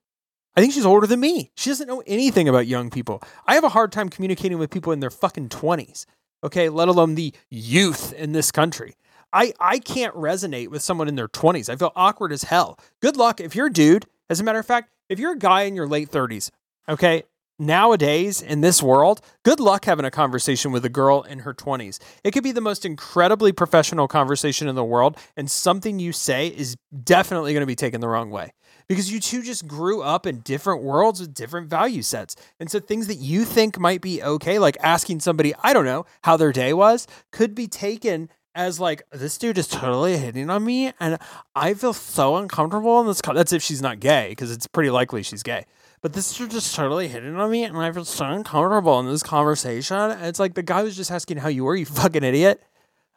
I 0.55 0.61
think 0.61 0.73
she's 0.73 0.85
older 0.85 1.07
than 1.07 1.19
me. 1.19 1.51
She 1.55 1.69
doesn't 1.69 1.87
know 1.87 2.03
anything 2.05 2.47
about 2.47 2.67
young 2.67 2.89
people. 2.89 3.21
I 3.45 3.55
have 3.55 3.63
a 3.63 3.69
hard 3.69 3.91
time 3.91 4.09
communicating 4.09 4.57
with 4.57 4.69
people 4.71 4.93
in 4.93 4.99
their 4.99 5.09
fucking 5.09 5.49
20s, 5.49 6.05
okay, 6.43 6.69
let 6.69 6.87
alone 6.87 7.15
the 7.15 7.33
youth 7.49 8.13
in 8.13 8.31
this 8.31 8.51
country. 8.51 8.95
I, 9.31 9.53
I 9.59 9.79
can't 9.79 10.13
resonate 10.15 10.69
with 10.69 10.81
someone 10.81 11.07
in 11.07 11.15
their 11.15 11.27
20s. 11.27 11.69
I 11.69 11.75
feel 11.75 11.91
awkward 11.95 12.31
as 12.31 12.43
hell. 12.43 12.79
Good 13.01 13.15
luck 13.15 13.39
if 13.39 13.55
you're 13.55 13.67
a 13.67 13.73
dude. 13.73 14.05
As 14.29 14.39
a 14.39 14.43
matter 14.43 14.59
of 14.59 14.65
fact, 14.65 14.89
if 15.07 15.19
you're 15.19 15.33
a 15.33 15.37
guy 15.37 15.63
in 15.63 15.75
your 15.75 15.87
late 15.87 16.11
30s, 16.11 16.49
okay, 16.89 17.23
nowadays 17.59 18.41
in 18.41 18.61
this 18.61 18.81
world, 18.81 19.21
good 19.43 19.59
luck 19.59 19.85
having 19.85 20.05
a 20.05 20.11
conversation 20.11 20.71
with 20.71 20.83
a 20.85 20.89
girl 20.89 21.21
in 21.21 21.39
her 21.39 21.53
20s. 21.53 21.99
It 22.23 22.31
could 22.31 22.43
be 22.43 22.51
the 22.51 22.61
most 22.61 22.85
incredibly 22.85 23.51
professional 23.51 24.07
conversation 24.07 24.67
in 24.67 24.75
the 24.75 24.83
world, 24.83 25.17
and 25.37 25.51
something 25.51 25.99
you 25.99 26.11
say 26.11 26.47
is 26.47 26.75
definitely 27.03 27.53
going 27.53 27.61
to 27.61 27.67
be 27.67 27.75
taken 27.75 28.01
the 28.01 28.07
wrong 28.07 28.31
way 28.31 28.53
because 28.87 29.11
you 29.11 29.19
two 29.19 29.43
just 29.43 29.67
grew 29.67 30.01
up 30.01 30.25
in 30.25 30.39
different 30.39 30.81
worlds 30.81 31.19
with 31.19 31.33
different 31.33 31.69
value 31.69 32.01
sets. 32.01 32.35
And 32.59 32.71
so 32.71 32.79
things 32.79 33.05
that 33.07 33.15
you 33.15 33.45
think 33.45 33.77
might 33.77 34.01
be 34.01 34.23
okay, 34.23 34.57
like 34.57 34.77
asking 34.81 35.19
somebody, 35.19 35.53
I 35.61 35.73
don't 35.73 35.85
know, 35.85 36.05
how 36.23 36.37
their 36.37 36.51
day 36.51 36.73
was, 36.73 37.05
could 37.31 37.53
be 37.53 37.67
taken 37.67 38.29
as 38.55 38.79
like 38.79 39.03
this 39.11 39.37
dude 39.37 39.59
is 39.59 39.67
totally 39.67 40.17
hitting 40.17 40.49
on 40.49 40.65
me 40.65 40.91
and 40.99 41.19
I 41.55 41.75
feel 41.75 41.93
so 41.93 42.35
uncomfortable 42.35 42.99
in 42.99 43.05
this 43.05 43.21
co-. 43.21 43.33
that's 43.33 43.53
if 43.53 43.61
she's 43.61 43.81
not 43.81 43.99
gay 43.99 44.29
because 44.29 44.51
it's 44.51 44.65
pretty 44.65 44.89
likely 44.89 45.21
she's 45.21 45.43
gay 45.43 45.65
but 46.01 46.13
this 46.13 46.39
is 46.39 46.47
just 46.47 46.75
totally 46.75 47.07
hitting 47.07 47.35
on 47.35 47.51
me, 47.51 47.63
and 47.63 47.77
I 47.77 47.91
feel 47.91 48.05
so 48.05 48.25
uncomfortable 48.25 48.99
in 48.99 49.07
this 49.07 49.23
conversation. 49.23 50.11
It's 50.21 50.39
like 50.39 50.53
the 50.53 50.63
guy 50.63 50.83
was 50.83 50.95
just 50.95 51.11
asking 51.11 51.37
how 51.37 51.49
you 51.49 51.65
were, 51.65 51.75
you 51.75 51.85
fucking 51.85 52.23
idiot. 52.23 52.61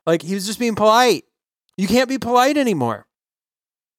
Like 0.06 0.22
he 0.22 0.34
was 0.34 0.46
just 0.46 0.58
being 0.58 0.74
polite. 0.74 1.24
You 1.76 1.86
can't 1.88 2.08
be 2.08 2.18
polite 2.18 2.56
anymore. 2.56 3.06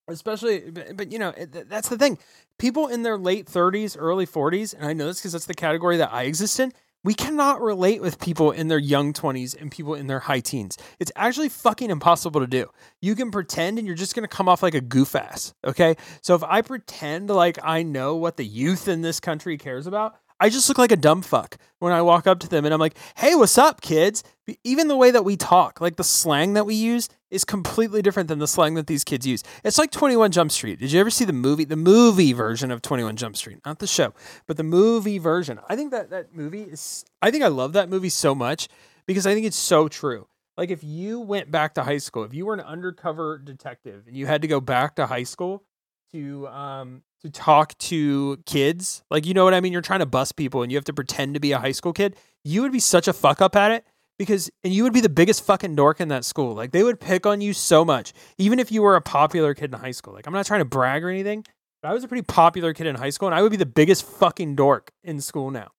Especially, 0.08 0.70
but, 0.70 0.98
but 0.98 1.12
you 1.12 1.20
know, 1.20 1.32
that's 1.32 1.88
the 1.88 1.98
thing. 1.98 2.18
People 2.60 2.88
in 2.88 3.04
their 3.04 3.18
late 3.18 3.46
30s, 3.46 3.96
early 3.98 4.28
40s, 4.28 4.74
and 4.76 4.86
I 4.86 4.94
know 4.94 5.08
this 5.08 5.20
because 5.20 5.32
that's 5.32 5.46
the 5.46 5.54
category 5.54 5.98
that 5.98 6.14
I 6.14 6.24
exist 6.24 6.60
in, 6.60 6.74
we 7.04 7.14
cannot 7.14 7.62
relate 7.62 8.02
with 8.02 8.20
people 8.20 8.52
in 8.52 8.68
their 8.70 8.80
young 8.80 9.14
20s 9.14 9.60
and 9.60 9.72
people 9.72 9.94
in 9.94 10.08
their 10.08 10.20
high 10.20 10.40
teens. 10.40 10.78
It's 11.00 11.12
actually 11.16 11.50
fucking 11.50 11.90
impossible 11.90 12.40
to 12.42 12.48
do. 12.48 12.70
You 13.02 13.16
can 13.16 13.32
pretend 13.32 13.78
and 13.78 13.86
you're 13.86 13.96
just 13.96 14.16
going 14.16 14.24
to 14.24 14.34
come 14.34 14.48
off 14.48 14.64
like 14.64 14.74
a 14.74 14.82
goof 14.82 15.16
ass. 15.16 15.54
Okay. 15.66 15.96
So 16.22 16.36
if 16.36 16.44
I 16.44 16.62
pretend 16.62 17.30
like 17.30 17.60
I 17.64 17.84
know 17.84 18.16
what 18.16 18.38
the 18.38 18.46
youth 18.46 18.88
in 18.88 19.02
this 19.02 19.20
country 19.20 19.58
cares 19.58 19.86
about, 19.86 20.16
I 20.40 20.50
just 20.50 20.68
look 20.68 20.78
like 20.78 20.92
a 20.92 20.98
dumb 20.98 21.22
fuck 21.22 21.58
when 21.80 21.94
I 21.94 22.02
walk 22.02 22.28
up 22.28 22.40
to 22.40 22.50
them 22.50 22.66
and 22.66 22.74
I'm 22.74 22.80
like, 22.80 22.98
hey, 23.16 23.36
what's 23.36 23.58
up, 23.58 23.82
kids? 23.82 24.24
Even 24.64 24.88
the 24.88 24.98
way 24.98 25.12
that 25.12 25.24
we 25.24 25.38
talk, 25.38 25.80
like 25.80 25.96
the 25.96 26.04
slang 26.04 26.54
that 26.54 26.66
we 26.66 26.76
use, 26.76 27.08
is 27.34 27.44
completely 27.44 28.02
different 28.02 28.30
than 28.30 28.40
the 28.40 28.48
slang 28.48 28.76
that 28.76 28.88
these 28.88 29.04
kids 29.04 29.26
use. 29.26 29.44
It's 29.64 29.78
like 29.78 29.92
21 29.92 30.32
Jump 30.32 30.52
Street. 30.52 30.80
Did 30.80 30.92
you 30.92 31.00
ever 31.00 31.10
see 31.10 31.26
the 31.26 31.34
movie, 31.34 31.66
the 31.66 31.76
movie 31.76 32.34
version 32.34 32.72
of 32.72 32.82
21 32.82 33.16
Jump 33.16 33.36
Street? 33.36 33.60
Not 33.66 33.80
the 33.80 33.88
show, 33.88 34.14
but 34.48 34.58
the 34.58 34.64
movie 34.64 35.18
version. 35.18 35.60
I 35.68 35.76
think 35.76 35.92
that 35.92 36.10
that 36.12 36.36
movie 36.36 36.64
is, 36.64 37.04
I 37.22 37.32
think 37.32 37.44
I 37.44 37.48
love 37.48 37.74
that 37.74 37.90
movie 37.90 38.10
so 38.10 38.36
much 38.36 38.68
because 39.06 39.26
I 39.26 39.34
think 39.34 39.46
it's 39.46 39.58
so 39.58 39.88
true. 39.88 40.28
Like 40.56 40.70
if 40.70 40.84
you 40.84 41.20
went 41.20 41.50
back 41.50 41.74
to 41.76 41.84
high 41.84 41.98
school, 41.98 42.24
if 42.24 42.34
you 42.34 42.46
were 42.46 42.54
an 42.54 42.62
undercover 42.62 43.40
detective 43.40 44.04
and 44.08 44.16
you 44.16 44.28
had 44.28 44.44
to 44.44 44.48
go 44.48 44.62
back 44.62 44.96
to 44.96 45.08
high 45.08 45.24
school 45.24 45.64
to 46.12 46.48
um 46.48 47.02
to 47.24 47.30
talk 47.30 47.78
to 47.78 48.38
kids. 48.46 49.04
Like, 49.10 49.26
you 49.26 49.34
know 49.34 49.46
what 49.46 49.54
I 49.54 49.62
mean? 49.62 49.72
You're 49.72 49.82
trying 49.82 50.02
to 50.02 50.06
bust 50.06 50.36
people 50.36 50.62
and 50.62 50.72
you 50.72 50.78
have 50.78 50.86
to 50.86 50.94
pretend 50.94 51.34
to 51.36 51.40
be 51.40 51.54
a 51.54 51.60
high 51.60 51.72
school 51.72 51.94
kid. 51.94 52.16
You 52.44 52.62
would 52.62 52.74
be 52.74 52.80
such 52.82 53.08
a 53.08 53.14
fuck 53.14 53.42
up 53.42 53.56
at 53.56 53.72
it 53.72 53.86
because, 54.20 54.50
and 54.64 54.74
you 54.74 54.84
would 54.84 54.94
be 54.94 55.02
the 55.02 55.10
biggest 55.10 55.46
fucking 55.46 55.76
dork 55.76 56.00
in 56.00 56.08
that 56.10 56.26
school. 56.26 56.54
Like, 56.54 56.72
they 56.72 56.84
would 56.84 57.00
pick 57.00 57.26
on 57.26 57.42
you 57.42 57.54
so 57.54 57.84
much, 57.84 58.14
even 58.38 58.60
if 58.60 58.72
you 58.72 58.82
were 58.82 58.96
a 58.96 59.02
popular 59.02 59.54
kid 59.54 59.74
in 59.74 59.80
high 59.80 59.92
school. 59.92 60.14
Like, 60.14 60.28
I'm 60.28 60.34
not 60.34 60.46
trying 60.46 60.62
to 60.62 60.66
brag 60.66 61.04
or 61.04 61.10
anything, 61.10 61.46
but 61.84 61.90
I 61.90 61.94
was 61.94 62.04
a 62.04 62.08
pretty 62.08 62.24
popular 62.24 62.74
kid 62.74 62.88
in 62.88 62.96
high 62.96 63.10
school 63.10 63.28
and 63.28 63.36
I 63.36 63.42
would 63.42 63.52
be 63.52 63.58
the 63.58 63.66
biggest 63.66 64.06
fucking 64.06 64.56
dork 64.56 64.92
in 65.04 65.20
school 65.20 65.52
now 65.52 65.72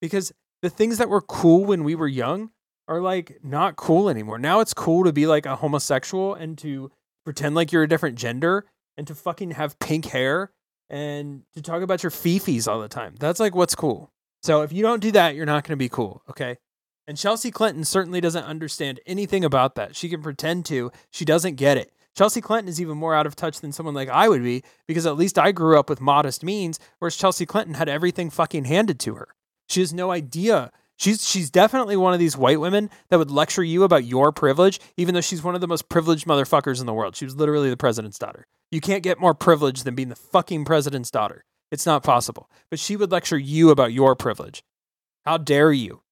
because 0.00 0.30
the 0.60 0.70
things 0.70 0.98
that 0.98 1.08
were 1.08 1.22
cool 1.22 1.64
when 1.64 1.84
we 1.84 1.94
were 1.94 2.06
young 2.06 2.50
are 2.86 3.00
like 3.00 3.38
not 3.42 3.76
cool 3.76 4.08
anymore. 4.10 4.38
Now 4.38 4.60
it's 4.60 4.74
cool 4.74 5.04
to 5.04 5.12
be 5.12 5.26
like 5.26 5.46
a 5.46 5.56
homosexual 5.56 6.34
and 6.34 6.56
to 6.58 6.90
pretend 7.24 7.54
like 7.54 7.72
you're 7.72 7.82
a 7.82 7.88
different 7.88 8.18
gender 8.18 8.66
and 8.96 9.06
to 9.06 9.14
fucking 9.14 9.52
have 9.52 9.78
pink 9.78 10.06
hair 10.06 10.52
and 10.90 11.42
to 11.54 11.62
talk 11.62 11.82
about 11.82 12.02
your 12.02 12.10
fifis 12.10 12.68
all 12.68 12.80
the 12.80 12.88
time. 12.88 13.14
That's 13.18 13.40
like 13.40 13.54
what's 13.54 13.74
cool. 13.74 14.10
So 14.42 14.62
if 14.62 14.72
you 14.72 14.82
don't 14.82 15.00
do 15.00 15.12
that, 15.12 15.34
you're 15.34 15.46
not 15.46 15.64
going 15.64 15.72
to 15.72 15.76
be 15.76 15.88
cool, 15.88 16.22
okay? 16.30 16.58
And 17.08 17.16
Chelsea 17.16 17.50
Clinton 17.50 17.84
certainly 17.84 18.20
doesn't 18.20 18.44
understand 18.44 19.00
anything 19.06 19.42
about 19.42 19.76
that. 19.76 19.96
She 19.96 20.10
can 20.10 20.22
pretend 20.22 20.66
to, 20.66 20.92
she 21.10 21.24
doesn't 21.24 21.54
get 21.54 21.78
it. 21.78 21.90
Chelsea 22.14 22.42
Clinton 22.42 22.68
is 22.68 22.82
even 22.82 22.98
more 22.98 23.14
out 23.14 23.26
of 23.26 23.34
touch 23.34 23.60
than 23.60 23.72
someone 23.72 23.94
like 23.94 24.10
I 24.10 24.28
would 24.28 24.42
be 24.42 24.62
because 24.86 25.06
at 25.06 25.16
least 25.16 25.38
I 25.38 25.52
grew 25.52 25.78
up 25.78 25.88
with 25.88 26.02
modest 26.02 26.44
means, 26.44 26.78
whereas 26.98 27.16
Chelsea 27.16 27.46
Clinton 27.46 27.74
had 27.74 27.88
everything 27.88 28.28
fucking 28.28 28.66
handed 28.66 29.00
to 29.00 29.14
her. 29.14 29.28
She 29.70 29.80
has 29.80 29.94
no 29.94 30.10
idea. 30.10 30.70
She's 30.96 31.26
she's 31.26 31.50
definitely 31.50 31.96
one 31.96 32.12
of 32.12 32.18
these 32.18 32.36
white 32.36 32.60
women 32.60 32.90
that 33.08 33.18
would 33.18 33.30
lecture 33.30 33.64
you 33.64 33.84
about 33.84 34.04
your 34.04 34.30
privilege, 34.30 34.78
even 34.98 35.14
though 35.14 35.22
she's 35.22 35.42
one 35.42 35.54
of 35.54 35.62
the 35.62 35.68
most 35.68 35.88
privileged 35.88 36.26
motherfuckers 36.26 36.80
in 36.80 36.86
the 36.86 36.92
world. 36.92 37.16
She 37.16 37.24
was 37.24 37.36
literally 37.36 37.70
the 37.70 37.76
president's 37.78 38.18
daughter. 38.18 38.46
You 38.70 38.82
can't 38.82 39.02
get 39.02 39.20
more 39.20 39.34
privilege 39.34 39.84
than 39.84 39.94
being 39.94 40.10
the 40.10 40.16
fucking 40.16 40.66
president's 40.66 41.10
daughter. 41.10 41.44
It's 41.70 41.86
not 41.86 42.02
possible. 42.02 42.50
But 42.68 42.80
she 42.80 42.96
would 42.96 43.12
lecture 43.12 43.38
you 43.38 43.70
about 43.70 43.94
your 43.94 44.14
privilege. 44.14 44.62
How 45.24 45.38
dare 45.38 45.72
you? 45.72 46.02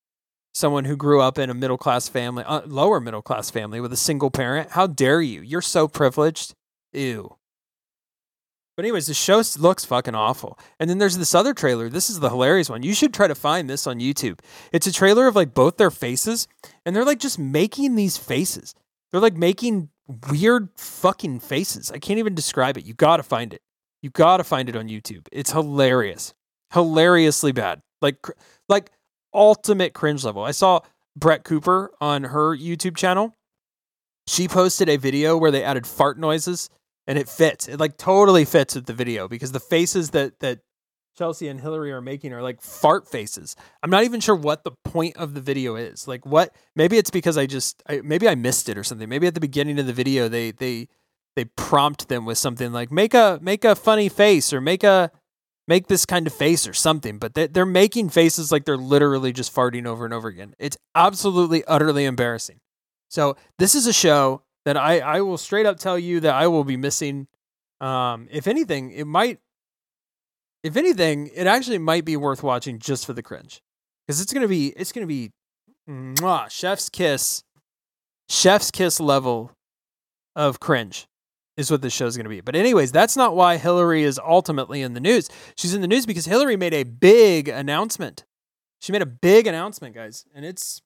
Someone 0.57 0.87
who 0.87 0.97
grew 0.97 1.21
up 1.21 1.37
in 1.37 1.51
a 1.51 1.55
middle 1.55 1.77
class 1.77 2.09
family, 2.09 2.43
uh, 2.43 2.63
lower 2.65 2.99
middle 2.99 3.21
class 3.21 3.51
family 3.51 3.79
with 3.79 3.93
a 3.93 3.97
single 3.97 4.31
parent. 4.31 4.71
How 4.71 4.87
dare 4.87 5.21
you? 5.21 5.43
You're 5.43 5.61
so 5.61 5.87
privileged. 5.87 6.55
Ew. 6.95 7.37
But 8.75 8.87
anyways, 8.87 9.07
the 9.07 9.13
show 9.13 9.43
looks 9.59 9.85
fucking 9.85 10.15
awful. 10.15 10.59
And 10.81 10.89
then 10.89 10.97
there's 10.97 11.19
this 11.19 11.35
other 11.35 11.53
trailer. 11.53 11.91
This 11.91 12.09
is 12.09 12.21
the 12.21 12.31
hilarious 12.31 12.71
one. 12.71 12.83
You 12.83 12.95
should 12.95 13.13
try 13.13 13.27
to 13.27 13.35
find 13.35 13.69
this 13.69 13.87
on 13.87 14.01
YouTube. 14.01 14.39
It's 14.73 14.87
a 14.87 14.93
trailer 14.95 15.27
of 15.27 15.37
like 15.37 15.53
both 15.53 15.77
their 15.77 15.91
faces, 15.91 16.49
and 16.87 16.97
they're 16.97 17.05
like 17.05 17.21
just 17.21 17.39
making 17.39 17.95
these 17.95 18.17
faces. 18.17 18.75
They're 19.13 19.21
like 19.21 19.37
making 19.37 19.91
weird 20.31 20.71
fucking 20.75 21.41
faces. 21.41 21.91
I 21.91 21.99
can't 21.99 22.19
even 22.19 22.35
describe 22.35 22.79
it. 22.79 22.87
You 22.87 22.95
got 22.95 23.19
to 23.19 23.23
find 23.23 23.53
it. 23.53 23.61
You 24.01 24.09
got 24.09 24.39
to 24.39 24.45
find 24.45 24.71
it 24.71 24.77
on 24.77 24.89
YouTube. 24.89 25.29
It's 25.33 25.53
hilarious. 25.53 26.33
Hilariously 26.73 27.53
bad. 27.53 27.83
Like 28.01 28.27
like 28.71 28.91
ultimate 29.37 29.93
cringe 29.93 30.25
level. 30.25 30.43
I 30.43 30.51
saw 30.51 30.81
Brett 31.15 31.45
Cooper 31.45 31.93
on 32.01 32.25
her 32.25 32.57
YouTube 32.57 32.97
channel. 32.97 33.35
She 34.27 34.49
posted 34.49 34.89
a 34.89 34.97
video 34.97 35.37
where 35.37 35.53
they 35.53 35.63
added 35.63 35.87
fart 35.87 36.19
noises 36.19 36.69
and 37.07 37.19
it 37.19 37.29
fits. 37.29 37.69
It 37.69 37.79
like 37.79 37.97
totally 37.97 38.45
fits 38.45 38.75
with 38.75 38.87
the 38.87 38.93
video 38.93 39.29
because 39.29 39.53
the 39.53 39.61
faces 39.61 40.11
that 40.11 40.41
that 40.41 40.61
Chelsea 41.17 41.49
and 41.49 41.61
Hillary 41.61 41.93
are 41.93 42.01
making 42.01 42.33
are 42.33 42.43
like 42.43 42.61
fart 42.61 43.09
faces. 43.09 43.57
I'm 43.83 43.91
not 43.91 44.05
even 44.05 44.21
sure 44.21 44.35
what 44.35 44.65
the 44.65 44.73
point 44.85 45.17
of 45.17 45.35
the 45.35 45.41
video 45.41 45.77
is. 45.77 46.09
Like 46.09 46.27
what 46.27 46.55
maybe 46.75 46.99
it's 46.99 47.11
because 47.11 47.39
I 47.39 47.47
just 47.47 47.83
I, 47.89 48.01
maybe 48.03 48.29
I 48.29 48.35
missed 48.35 48.69
it 48.69 48.77
or 48.77 48.85
something. 48.85 49.09
Maybe 49.09 49.27
at 49.27 49.35
the 49.35 49.41
beginning 49.41 49.79
of 49.79 49.87
the 49.87 49.93
video 49.93 50.29
they 50.29 50.51
they 50.51 50.89
they 51.37 51.45
prompt 51.45 52.09
them 52.09 52.25
with 52.25 52.39
something 52.39 52.73
like 52.73 52.91
make 52.91 53.15
a 53.15 53.39
make 53.41 53.65
a 53.65 53.75
funny 53.75 54.09
face 54.09 54.53
or 54.53 54.61
make 54.61 54.83
a 54.83 55.11
make 55.69 55.89
this 55.89 56.07
kind 56.07 56.27
of 56.27 56.33
face 56.33 56.67
or 56.67 56.73
something, 56.73 57.19
but 57.19 57.35
they, 57.35 57.47
they're 57.47 57.67
making 57.67 58.11
faces 58.11 58.53
like 58.53 58.65
they're 58.65 58.77
literally 58.77 59.33
just 59.33 59.55
farting 59.55 59.87
over 59.87 60.05
and 60.05 60.15
over 60.15 60.29
again. 60.29 60.55
It's 60.59 60.77
absolutely 60.95 61.65
utterly 61.65 62.05
embarrassing. 62.05 62.61
So, 63.09 63.37
this 63.59 63.75
is 63.75 63.87
a 63.87 63.93
show 63.93 64.43
that 64.65 64.77
I, 64.77 64.99
I 64.99 65.21
will 65.21 65.39
straight 65.39 65.67
up 65.67 65.79
tell 65.79 65.99
you 65.99 66.21
that 66.21 66.35
I 66.35 66.47
will 66.49 66.65
be 66.65 66.77
missing. 66.77 67.29
Um, 67.81 68.29
if 68.31 68.47
anything, 68.47 68.91
it 68.91 69.07
might, 69.07 69.39
if 70.63 70.77
anything, 70.77 71.31
it 71.35 71.47
actually 71.47 71.79
might 71.79 72.05
be 72.05 72.17
worth 72.17 72.43
watching 72.43 72.79
just 72.79 73.07
for 73.07 73.13
the 73.13 73.23
cringe, 73.23 73.63
because 74.07 74.21
it's 74.21 74.33
gonna 74.33 74.49
be, 74.49 74.69
it's 74.69 74.93
gonna 74.93 75.07
be, 75.07 75.31
mwah, 75.89 76.51
chef's 76.51 76.89
kiss, 76.89 77.45
chef's 78.29 78.71
kiss 78.71 78.99
level 78.99 79.53
of 80.35 80.59
cringe 80.59 81.07
is 81.57 81.71
what 81.71 81.83
this 81.83 81.93
show 81.93 82.07
is 82.07 82.17
going 82.17 82.25
to 82.25 82.31
be. 82.31 82.41
But 82.41 82.57
anyways, 82.57 82.93
that's 82.93 83.17
not 83.17 83.35
why 83.35 83.57
Hillary 83.57 84.03
is 84.03 84.19
ultimately 84.19 84.83
in 84.83 84.95
the 84.95 85.01
news. 85.01 85.29
She's 85.57 85.75
in 85.75 85.81
the 85.81 85.89
news 85.89 86.07
because 86.07 86.27
Hillary 86.27 86.57
made 86.57 86.75
a 86.75 86.85
big 86.85 87.49
announcement. 87.49 88.25
She 88.81 88.93
made 88.93 89.03
a 89.03 89.07
big 89.07 89.47
announcement, 89.47 89.95
guys, 89.95 90.27
and 90.35 90.45
it's 90.45 90.83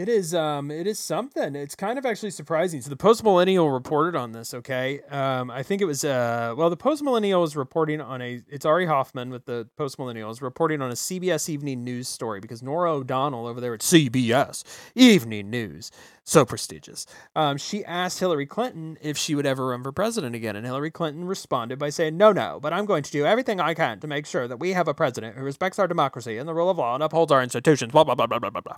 it 0.00 0.08
is 0.08 0.34
um 0.34 0.70
it 0.70 0.86
is 0.86 0.98
something. 0.98 1.54
It's 1.54 1.74
kind 1.74 1.98
of 1.98 2.06
actually 2.06 2.30
surprising. 2.30 2.80
So 2.80 2.88
the 2.88 2.96
Post 2.96 3.22
Millennial 3.22 3.70
reported 3.70 4.16
on 4.16 4.32
this, 4.32 4.54
okay? 4.54 5.00
Um 5.10 5.50
I 5.50 5.62
think 5.62 5.82
it 5.82 5.84
was 5.84 6.04
uh 6.04 6.54
well 6.56 6.70
the 6.70 6.76
Post 6.76 7.02
Millennial 7.02 7.44
is 7.44 7.54
reporting 7.54 8.00
on 8.00 8.22
a 8.22 8.40
it's 8.48 8.64
Ari 8.64 8.86
Hoffman 8.86 9.28
with 9.28 9.44
the 9.44 9.68
Post 9.76 9.98
Millennial 9.98 10.30
is 10.30 10.40
reporting 10.40 10.80
on 10.80 10.90
a 10.90 10.94
CBS 10.94 11.50
Evening 11.50 11.84
News 11.84 12.08
story 12.08 12.40
because 12.40 12.62
Norah 12.62 12.94
O'Donnell 12.94 13.46
over 13.46 13.60
there 13.60 13.74
at 13.74 13.80
CBS 13.80 14.64
Evening 14.94 15.50
News, 15.50 15.90
so 16.24 16.46
prestigious. 16.46 17.04
Um 17.36 17.58
she 17.58 17.84
asked 17.84 18.20
Hillary 18.20 18.46
Clinton 18.46 18.96
if 19.02 19.18
she 19.18 19.34
would 19.34 19.46
ever 19.46 19.66
run 19.66 19.82
for 19.82 19.92
president 19.92 20.34
again 20.34 20.56
and 20.56 20.64
Hillary 20.64 20.90
Clinton 20.90 21.26
responded 21.26 21.78
by 21.78 21.90
saying, 21.90 22.16
"No, 22.16 22.32
no, 22.32 22.58
but 22.62 22.72
I'm 22.72 22.86
going 22.86 23.02
to 23.02 23.10
do 23.12 23.26
everything 23.26 23.60
I 23.60 23.74
can 23.74 24.00
to 24.00 24.06
make 24.06 24.24
sure 24.24 24.48
that 24.48 24.58
we 24.58 24.72
have 24.72 24.88
a 24.88 24.94
president 24.94 25.36
who 25.36 25.44
respects 25.44 25.78
our 25.78 25.86
democracy 25.86 26.38
and 26.38 26.48
the 26.48 26.54
rule 26.54 26.70
of 26.70 26.78
law 26.78 26.94
and 26.94 27.02
upholds 27.02 27.30
our 27.30 27.42
institutions." 27.42 27.92
Blah 27.92 28.04
blah 28.04 28.14
blah 28.14 28.26
blah 28.26 28.38
blah 28.38 28.50
blah 28.50 28.60
blah. 28.62 28.76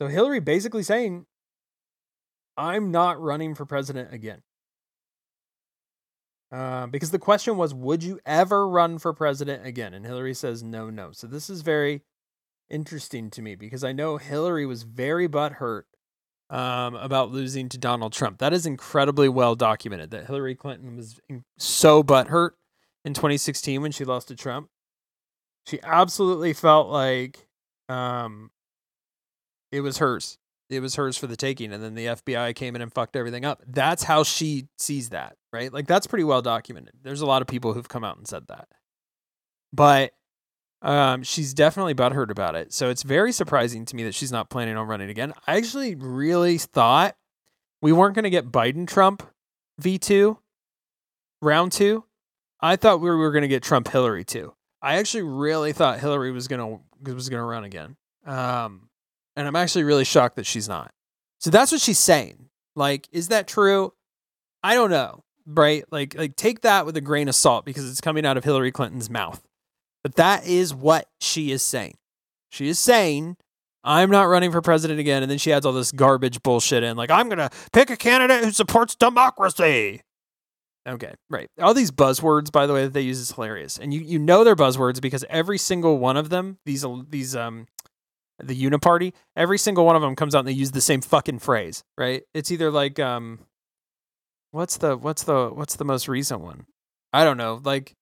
So 0.00 0.06
Hillary 0.06 0.40
basically 0.40 0.82
saying, 0.82 1.26
I'm 2.56 2.90
not 2.90 3.20
running 3.20 3.54
for 3.54 3.66
president 3.66 4.12
again. 4.12 4.42
Uh, 6.50 6.86
because 6.86 7.10
the 7.10 7.18
question 7.18 7.56
was, 7.56 7.74
would 7.74 8.02
you 8.02 8.20
ever 8.24 8.66
run 8.66 8.98
for 8.98 9.12
president 9.12 9.66
again? 9.66 9.92
And 9.92 10.06
Hillary 10.06 10.34
says, 10.34 10.62
no, 10.62 10.88
no. 10.88 11.12
So 11.12 11.26
this 11.26 11.50
is 11.50 11.60
very 11.60 12.02
interesting 12.70 13.30
to 13.30 13.42
me 13.42 13.54
because 13.54 13.84
I 13.84 13.92
know 13.92 14.16
Hillary 14.16 14.66
was 14.66 14.82
very 14.82 15.28
butthurt 15.28 15.82
um, 16.50 16.94
about 16.94 17.30
losing 17.30 17.68
to 17.70 17.78
Donald 17.78 18.12
Trump. 18.12 18.38
That 18.38 18.52
is 18.52 18.66
incredibly 18.66 19.28
well 19.28 19.54
documented 19.54 20.10
that 20.10 20.26
Hillary 20.26 20.54
Clinton 20.54 20.96
was 20.96 21.20
so 21.58 22.02
butthurt 22.02 22.50
in 23.04 23.14
2016 23.14 23.82
when 23.82 23.92
she 23.92 24.04
lost 24.04 24.28
to 24.28 24.36
Trump. 24.36 24.68
She 25.66 25.78
absolutely 25.82 26.54
felt 26.54 26.88
like 26.88 27.46
um, 27.90 28.50
it 29.72 29.80
was 29.80 29.98
hers. 29.98 30.38
It 30.70 30.80
was 30.80 30.96
hers 30.96 31.16
for 31.16 31.26
the 31.26 31.36
taking. 31.36 31.72
And 31.72 31.82
then 31.82 31.94
the 31.94 32.06
FBI 32.06 32.54
came 32.54 32.76
in 32.76 32.82
and 32.82 32.92
fucked 32.92 33.16
everything 33.16 33.44
up. 33.44 33.62
That's 33.66 34.02
how 34.02 34.22
she 34.22 34.68
sees 34.78 35.10
that, 35.10 35.36
right? 35.52 35.72
Like 35.72 35.86
that's 35.86 36.06
pretty 36.06 36.24
well 36.24 36.42
documented. 36.42 36.94
There's 37.02 37.22
a 37.22 37.26
lot 37.26 37.42
of 37.42 37.48
people 37.48 37.72
who've 37.72 37.88
come 37.88 38.04
out 38.04 38.18
and 38.18 38.28
said 38.28 38.46
that. 38.48 38.68
But 39.72 40.12
um, 40.82 41.22
she's 41.22 41.54
definitely 41.54 41.94
butthurt 41.94 42.30
about 42.30 42.54
it. 42.54 42.72
So 42.72 42.90
it's 42.90 43.02
very 43.02 43.32
surprising 43.32 43.84
to 43.86 43.96
me 43.96 44.04
that 44.04 44.14
she's 44.14 44.32
not 44.32 44.50
planning 44.50 44.76
on 44.76 44.86
running 44.86 45.10
again. 45.10 45.32
I 45.46 45.56
actually 45.56 45.94
really 45.94 46.58
thought 46.58 47.16
we 47.80 47.92
weren't 47.92 48.14
going 48.14 48.24
to 48.24 48.30
get 48.30 48.52
Biden 48.52 48.86
Trump 48.86 49.22
V2 49.80 50.36
round 51.42 51.72
two. 51.72 52.04
I 52.60 52.76
thought 52.76 53.00
we 53.00 53.10
were 53.10 53.32
going 53.32 53.42
to 53.42 53.48
get 53.48 53.62
Trump 53.62 53.88
Hillary 53.88 54.24
too. 54.24 54.54
I 54.82 54.96
actually 54.96 55.22
really 55.22 55.72
thought 55.72 56.00
Hillary 56.00 56.30
was 56.30 56.48
going 56.48 56.80
to 57.04 57.12
was 57.12 57.28
going 57.28 57.40
to 57.40 57.46
run 57.46 57.64
again. 57.64 57.96
Um, 58.26 58.87
and 59.38 59.46
I'm 59.46 59.54
actually 59.54 59.84
really 59.84 60.04
shocked 60.04 60.34
that 60.36 60.46
she's 60.46 60.68
not. 60.68 60.90
So 61.38 61.50
that's 61.50 61.70
what 61.70 61.80
she's 61.80 61.98
saying. 61.98 62.48
Like, 62.74 63.08
is 63.12 63.28
that 63.28 63.46
true? 63.46 63.92
I 64.64 64.74
don't 64.74 64.90
know, 64.90 65.22
right? 65.46 65.84
Like, 65.92 66.18
like 66.18 66.34
take 66.34 66.62
that 66.62 66.84
with 66.84 66.96
a 66.96 67.00
grain 67.00 67.28
of 67.28 67.36
salt 67.36 67.64
because 67.64 67.88
it's 67.88 68.00
coming 68.00 68.26
out 68.26 68.36
of 68.36 68.42
Hillary 68.42 68.72
Clinton's 68.72 69.08
mouth. 69.08 69.40
But 70.02 70.16
that 70.16 70.44
is 70.44 70.74
what 70.74 71.06
she 71.20 71.52
is 71.52 71.62
saying. 71.62 71.94
She 72.50 72.68
is 72.68 72.80
saying, 72.80 73.36
I'm 73.84 74.10
not 74.10 74.24
running 74.24 74.50
for 74.50 74.60
president 74.60 74.98
again. 74.98 75.22
And 75.22 75.30
then 75.30 75.38
she 75.38 75.52
adds 75.52 75.64
all 75.64 75.72
this 75.72 75.92
garbage 75.92 76.42
bullshit 76.42 76.82
in, 76.82 76.96
like, 76.96 77.10
I'm 77.10 77.28
going 77.28 77.38
to 77.38 77.50
pick 77.72 77.90
a 77.90 77.96
candidate 77.96 78.44
who 78.44 78.50
supports 78.50 78.96
democracy. 78.96 80.02
Okay, 80.88 81.12
right. 81.30 81.48
All 81.60 81.74
these 81.74 81.90
buzzwords, 81.92 82.50
by 82.50 82.66
the 82.66 82.72
way, 82.72 82.84
that 82.84 82.92
they 82.92 83.02
use 83.02 83.18
is 83.18 83.32
hilarious, 83.32 83.78
and 83.78 83.92
you 83.92 84.00
you 84.00 84.18
know 84.18 84.42
they're 84.42 84.56
buzzwords 84.56 85.02
because 85.02 85.22
every 85.28 85.58
single 85.58 85.98
one 85.98 86.16
of 86.16 86.30
them, 86.30 86.56
these 86.64 86.82
these 87.10 87.36
um 87.36 87.66
the 88.42 88.60
Uniparty, 88.60 89.12
every 89.36 89.58
single 89.58 89.84
one 89.84 89.96
of 89.96 90.02
them 90.02 90.14
comes 90.14 90.34
out 90.34 90.40
and 90.40 90.48
they 90.48 90.52
use 90.52 90.70
the 90.70 90.80
same 90.80 91.00
fucking 91.00 91.40
phrase, 91.40 91.84
right? 91.96 92.22
It's 92.34 92.50
either 92.50 92.70
like 92.70 92.98
um 92.98 93.40
what's 94.50 94.76
the 94.76 94.96
what's 94.96 95.24
the 95.24 95.48
what's 95.48 95.76
the 95.76 95.84
most 95.84 96.08
recent 96.08 96.40
one? 96.40 96.66
I 97.12 97.24
don't 97.24 97.36
know. 97.36 97.60
Like 97.62 97.94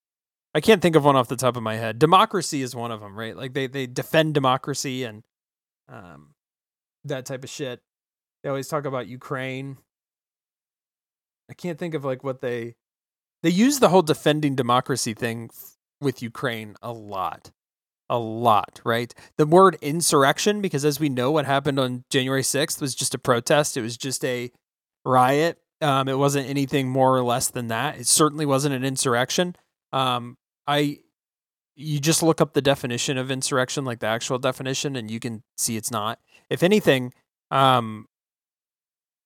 I 0.53 0.61
can't 0.61 0.81
think 0.81 0.95
of 0.95 1.05
one 1.05 1.15
off 1.15 1.27
the 1.27 1.35
top 1.35 1.57
of 1.57 1.63
my 1.63 1.75
head. 1.75 1.99
Democracy 1.99 2.61
is 2.61 2.75
one 2.75 2.91
of 2.91 2.99
them, 2.99 3.17
right? 3.17 3.35
Like 3.35 3.53
they 3.53 3.67
they 3.67 3.87
defend 3.87 4.33
democracy 4.33 5.03
and 5.03 5.23
um 5.89 6.33
that 7.03 7.25
type 7.25 7.43
of 7.43 7.49
shit. 7.49 7.81
They 8.43 8.49
always 8.49 8.67
talk 8.67 8.85
about 8.85 9.07
Ukraine. 9.07 9.77
I 11.49 11.53
can't 11.53 11.79
think 11.79 11.93
of 11.93 12.05
like 12.05 12.23
what 12.23 12.41
they 12.41 12.75
they 13.43 13.49
use 13.49 13.79
the 13.79 13.89
whole 13.89 14.01
defending 14.01 14.55
democracy 14.55 15.13
thing 15.13 15.49
f- 15.51 15.77
with 16.01 16.21
Ukraine 16.21 16.75
a 16.81 16.91
lot 16.91 17.51
a 18.09 18.17
lot, 18.17 18.81
right? 18.85 19.13
The 19.37 19.45
word 19.45 19.77
insurrection, 19.81 20.61
because 20.61 20.85
as 20.85 20.99
we 20.99 21.09
know, 21.09 21.31
what 21.31 21.45
happened 21.45 21.79
on 21.79 22.03
January 22.09 22.41
6th 22.41 22.81
was 22.81 22.95
just 22.95 23.13
a 23.13 23.19
protest. 23.19 23.77
It 23.77 23.81
was 23.81 23.97
just 23.97 24.23
a 24.23 24.51
riot. 25.05 25.59
Um, 25.81 26.07
it 26.07 26.17
wasn't 26.17 26.49
anything 26.49 26.89
more 26.89 27.15
or 27.15 27.23
less 27.23 27.49
than 27.49 27.67
that. 27.67 27.97
It 27.99 28.07
certainly 28.07 28.45
wasn't 28.45 28.75
an 28.75 28.83
insurrection. 28.83 29.55
Um, 29.93 30.37
I, 30.65 30.99
you 31.75 31.99
just 31.99 32.23
look 32.23 32.41
up 32.41 32.53
the 32.53 32.61
definition 32.61 33.17
of 33.17 33.29
insurrection, 33.29 33.85
like 33.85 33.99
the 33.99 34.07
actual 34.07 34.39
definition, 34.39 34.95
and 34.95 35.11
you 35.11 35.19
can 35.19 35.43
see 35.57 35.77
it's 35.77 35.91
not. 35.91 36.19
If 36.49 36.63
anything, 36.63 37.13
um, 37.51 38.07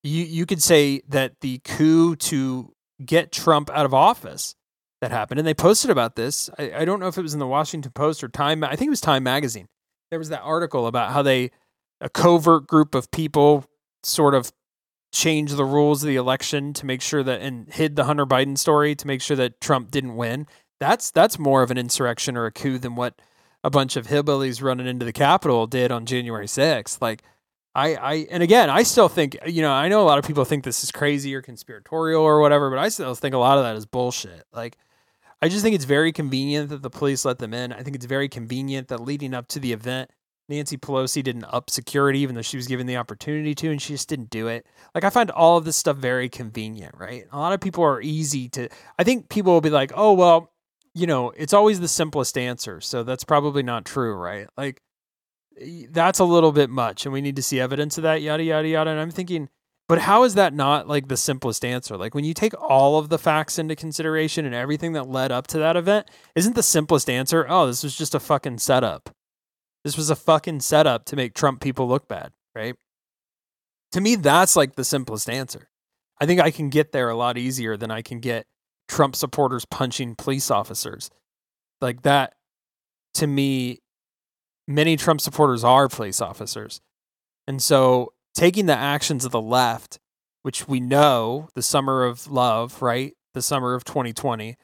you 0.03 0.23
you 0.23 0.45
could 0.45 0.61
say 0.61 1.01
that 1.07 1.33
the 1.41 1.59
coup 1.59 2.15
to 2.15 2.73
get 3.03 3.31
Trump 3.31 3.69
out 3.71 3.85
of 3.85 3.93
office 3.93 4.55
that 5.01 5.11
happened, 5.11 5.39
and 5.39 5.47
they 5.47 5.53
posted 5.53 5.89
about 5.89 6.15
this. 6.15 6.49
I, 6.57 6.71
I 6.77 6.85
don't 6.85 6.99
know 6.99 7.07
if 7.07 7.17
it 7.17 7.23
was 7.23 7.33
in 7.33 7.39
the 7.39 7.47
Washington 7.47 7.91
Post 7.91 8.23
or 8.23 8.29
Time. 8.29 8.63
I 8.63 8.75
think 8.75 8.87
it 8.87 8.91
was 8.91 9.01
Time 9.01 9.23
Magazine. 9.23 9.67
There 10.11 10.19
was 10.19 10.29
that 10.29 10.41
article 10.41 10.87
about 10.87 11.11
how 11.11 11.21
they 11.21 11.51
a 11.99 12.09
covert 12.09 12.67
group 12.67 12.95
of 12.95 13.11
people 13.11 13.65
sort 14.03 14.33
of 14.33 14.51
changed 15.11 15.55
the 15.55 15.65
rules 15.65 16.03
of 16.03 16.07
the 16.07 16.15
election 16.15 16.73
to 16.73 16.85
make 16.85 17.01
sure 17.01 17.23
that 17.23 17.41
and 17.41 17.71
hid 17.71 17.95
the 17.95 18.05
Hunter 18.05 18.25
Biden 18.25 18.57
story 18.57 18.95
to 18.95 19.07
make 19.07 19.21
sure 19.21 19.37
that 19.37 19.59
Trump 19.59 19.91
didn't 19.91 20.15
win. 20.15 20.47
That's 20.79 21.11
that's 21.11 21.37
more 21.37 21.63
of 21.63 21.71
an 21.71 21.77
insurrection 21.77 22.37
or 22.37 22.45
a 22.45 22.51
coup 22.51 22.77
than 22.77 22.95
what 22.95 23.21
a 23.63 23.69
bunch 23.69 23.95
of 23.95 24.07
hillbillies 24.07 24.63
running 24.63 24.87
into 24.87 25.05
the 25.05 25.13
Capitol 25.13 25.67
did 25.67 25.91
on 25.91 26.05
January 26.05 26.47
6th. 26.47 27.01
Like 27.01 27.23
I, 27.75 27.95
I 27.95 28.13
and 28.31 28.41
again, 28.43 28.69
I 28.69 28.83
still 28.83 29.09
think 29.09 29.37
you 29.45 29.61
know 29.61 29.71
I 29.71 29.87
know 29.87 30.01
a 30.01 30.07
lot 30.07 30.19
of 30.19 30.25
people 30.25 30.45
think 30.45 30.63
this 30.63 30.83
is 30.83 30.91
crazy 30.91 31.33
or 31.35 31.41
conspiratorial 31.41 32.23
or 32.23 32.39
whatever, 32.39 32.69
but 32.69 32.79
I 32.79 32.89
still 32.89 33.15
think 33.15 33.35
a 33.35 33.39
lot 33.39 33.57
of 33.57 33.63
that 33.63 33.75
is 33.75 33.85
bullshit. 33.85 34.45
Like, 34.53 34.77
I 35.41 35.49
just 35.49 35.63
think 35.63 35.75
it's 35.75 35.85
very 35.85 36.11
convenient 36.11 36.69
that 36.69 36.81
the 36.81 36.89
police 36.89 37.25
let 37.25 37.39
them 37.39 37.53
in. 37.53 37.73
I 37.73 37.81
think 37.81 37.95
it's 37.95 38.05
very 38.05 38.29
convenient 38.29 38.89
that 38.89 39.01
leading 39.01 39.33
up 39.33 39.47
to 39.49 39.59
the 39.59 39.73
event, 39.73 40.11
Nancy 40.49 40.77
Pelosi 40.77 41.23
didn't 41.23 41.45
up 41.45 41.69
security 41.69 42.19
even 42.19 42.35
though 42.35 42.41
she 42.41 42.57
was 42.57 42.67
given 42.67 42.85
the 42.85 42.97
opportunity 42.97 43.55
to, 43.55 43.71
and 43.71 43.81
she 43.81 43.93
just 43.93 44.09
didn't 44.09 44.29
do 44.29 44.47
it. 44.47 44.65
Like, 44.93 45.03
I 45.03 45.09
find 45.09 45.31
all 45.31 45.57
of 45.57 45.65
this 45.65 45.77
stuff 45.77 45.97
very 45.97 46.29
convenient, 46.29 46.95
right? 46.97 47.25
A 47.31 47.37
lot 47.39 47.53
of 47.53 47.61
people 47.61 47.83
are 47.83 48.01
easy 48.01 48.49
to. 48.49 48.69
I 48.99 49.03
think 49.03 49.29
people 49.29 49.53
will 49.53 49.61
be 49.61 49.69
like, 49.69 49.91
oh 49.95 50.13
well, 50.13 50.51
you 50.93 51.07
know, 51.07 51.31
it's 51.31 51.53
always 51.53 51.79
the 51.79 51.87
simplest 51.87 52.37
answer, 52.37 52.81
so 52.81 53.03
that's 53.03 53.23
probably 53.23 53.63
not 53.63 53.85
true, 53.85 54.13
right? 54.13 54.47
Like 54.57 54.81
that's 55.89 56.19
a 56.19 56.23
little 56.23 56.51
bit 56.51 56.69
much 56.69 57.05
and 57.05 57.13
we 57.13 57.21
need 57.21 57.35
to 57.35 57.43
see 57.43 57.59
evidence 57.59 57.97
of 57.97 58.03
that 58.03 58.21
yada 58.21 58.43
yada 58.43 58.67
yada 58.67 58.89
and 58.89 58.99
i'm 58.99 59.11
thinking 59.11 59.49
but 59.91 59.99
how 59.99 60.23
is 60.23 60.35
that 60.35 60.53
not 60.53 60.87
like 60.87 61.09
the 61.09 61.17
simplest 61.17 61.65
answer? 61.65 61.97
Like 61.97 62.15
when 62.15 62.23
you 62.23 62.33
take 62.33 62.53
all 62.57 62.97
of 62.97 63.09
the 63.09 63.17
facts 63.17 63.59
into 63.59 63.75
consideration 63.75 64.45
and 64.45 64.55
everything 64.55 64.93
that 64.93 65.09
led 65.09 65.33
up 65.33 65.47
to 65.47 65.57
that 65.57 65.75
event 65.75 66.09
isn't 66.33 66.55
the 66.55 66.63
simplest 66.63 67.09
answer 67.09 67.45
oh 67.49 67.67
this 67.67 67.83
was 67.83 67.97
just 67.97 68.15
a 68.15 68.19
fucking 68.21 68.59
setup. 68.59 69.09
This 69.83 69.97
was 69.97 70.09
a 70.09 70.15
fucking 70.15 70.61
setup 70.61 71.03
to 71.07 71.17
make 71.17 71.33
trump 71.33 71.59
people 71.59 71.89
look 71.89 72.07
bad 72.07 72.31
right? 72.55 72.73
To 73.91 73.99
me 73.99 74.15
that's 74.15 74.55
like 74.55 74.75
the 74.75 74.85
simplest 74.85 75.29
answer. 75.29 75.67
I 76.21 76.25
think 76.25 76.39
i 76.39 76.51
can 76.51 76.69
get 76.69 76.93
there 76.93 77.09
a 77.09 77.15
lot 77.17 77.37
easier 77.37 77.75
than 77.75 77.91
i 77.91 78.01
can 78.01 78.21
get 78.21 78.45
trump 78.87 79.13
supporters 79.17 79.65
punching 79.65 80.15
police 80.15 80.49
officers. 80.49 81.09
Like 81.81 82.03
that 82.03 82.35
to 83.15 83.27
me 83.27 83.79
many 84.69 84.95
Trump 84.95 85.19
supporters 85.19 85.65
are 85.65 85.89
police 85.89 86.21
officers. 86.21 86.79
And 87.45 87.61
so 87.61 88.13
taking 88.33 88.65
the 88.65 88.77
actions 88.77 89.25
of 89.25 89.31
the 89.31 89.41
left, 89.41 89.99
which 90.43 90.67
we 90.67 90.79
know 90.79 91.49
the 91.55 91.61
summer 91.61 92.03
of 92.03 92.27
love, 92.27 92.81
right? 92.81 93.13
The 93.33 93.41
summer 93.41 93.73
of 93.73 93.83
2020, 93.83 94.57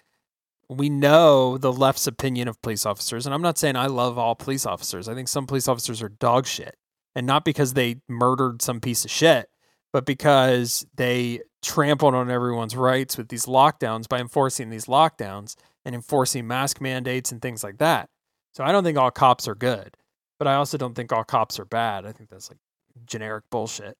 we 0.70 0.90
know 0.90 1.58
the 1.58 1.72
left's 1.72 2.08
opinion 2.08 2.48
of 2.48 2.62
police 2.62 2.86
officers. 2.86 3.26
And 3.26 3.34
I'm 3.34 3.42
not 3.42 3.58
saying 3.58 3.76
I 3.76 3.88
love 3.88 4.18
all 4.18 4.36
police 4.36 4.66
officers. 4.66 5.08
I 5.08 5.14
think 5.14 5.28
some 5.28 5.48
police 5.48 5.68
officers 5.68 6.02
are 6.02 6.10
dog 6.10 6.46
shit. 6.46 6.76
And 7.16 7.26
not 7.26 7.46
because 7.46 7.74
they 7.74 7.98
murdered 8.08 8.62
some 8.62 8.80
piece 8.80 9.06
of 9.06 9.10
shit, 9.12 9.50
but 9.92 10.06
because 10.06 10.86
they 10.96 11.42
trampled 11.64 12.14
on 12.14 12.30
everyone's 12.30 12.76
rights 12.76 13.18
with 13.18 13.30
these 13.30 13.46
lockdowns 13.46 14.08
by 14.08 14.20
enforcing 14.20 14.70
these 14.70 14.86
lockdowns 14.86 15.56
and 15.84 15.96
enforcing 15.96 16.46
mask 16.46 16.80
mandates 16.82 17.32
and 17.32 17.42
things 17.42 17.64
like 17.64 17.78
that. 17.80 18.10
So 18.54 18.64
I 18.64 18.72
don't 18.72 18.84
think 18.84 18.98
all 18.98 19.10
cops 19.10 19.48
are 19.48 19.56
good, 19.56 19.96
but 20.38 20.48
I 20.48 20.56
also 20.56 20.78
don't 20.78 20.94
think 20.94 21.12
all 21.12 21.24
cops 21.24 21.60
are 21.60 21.66
bad. 21.66 22.06
I 22.06 22.12
think 22.12 22.30
that's 22.30 22.50
like 22.52 22.60
generic 23.06 23.46
bullshit. 23.50 23.98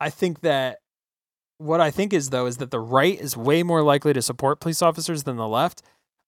I 0.00 0.10
think 0.10 0.40
that 0.40 0.78
what 1.58 1.80
I 1.80 1.90
think 1.90 2.12
is 2.12 2.30
though 2.30 2.46
is 2.46 2.56
that 2.58 2.70
the 2.70 2.80
right 2.80 3.18
is 3.18 3.36
way 3.36 3.62
more 3.62 3.82
likely 3.82 4.12
to 4.12 4.22
support 4.22 4.60
police 4.60 4.82
officers 4.82 5.24
than 5.24 5.36
the 5.36 5.48
left. 5.48 5.82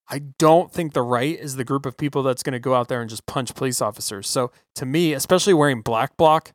I 0.09 0.19
don't 0.39 0.71
think 0.71 0.93
the 0.93 1.03
right 1.03 1.39
is 1.39 1.57
the 1.57 1.65
group 1.65 1.87
of 1.87 1.97
people 1.97 2.23
that's 2.23 2.43
going 2.43 2.53
to 2.53 2.59
go 2.59 2.75
out 2.75 2.89
there 2.89 3.01
and 3.01 3.09
just 3.09 3.25
punch 3.25 3.55
police 3.55 3.81
officers. 3.81 4.29
So 4.29 4.51
to 4.75 4.85
me, 4.85 5.15
especially 5.15 5.55
wearing 5.55 5.81
black 5.81 6.17
bloc, 6.17 6.53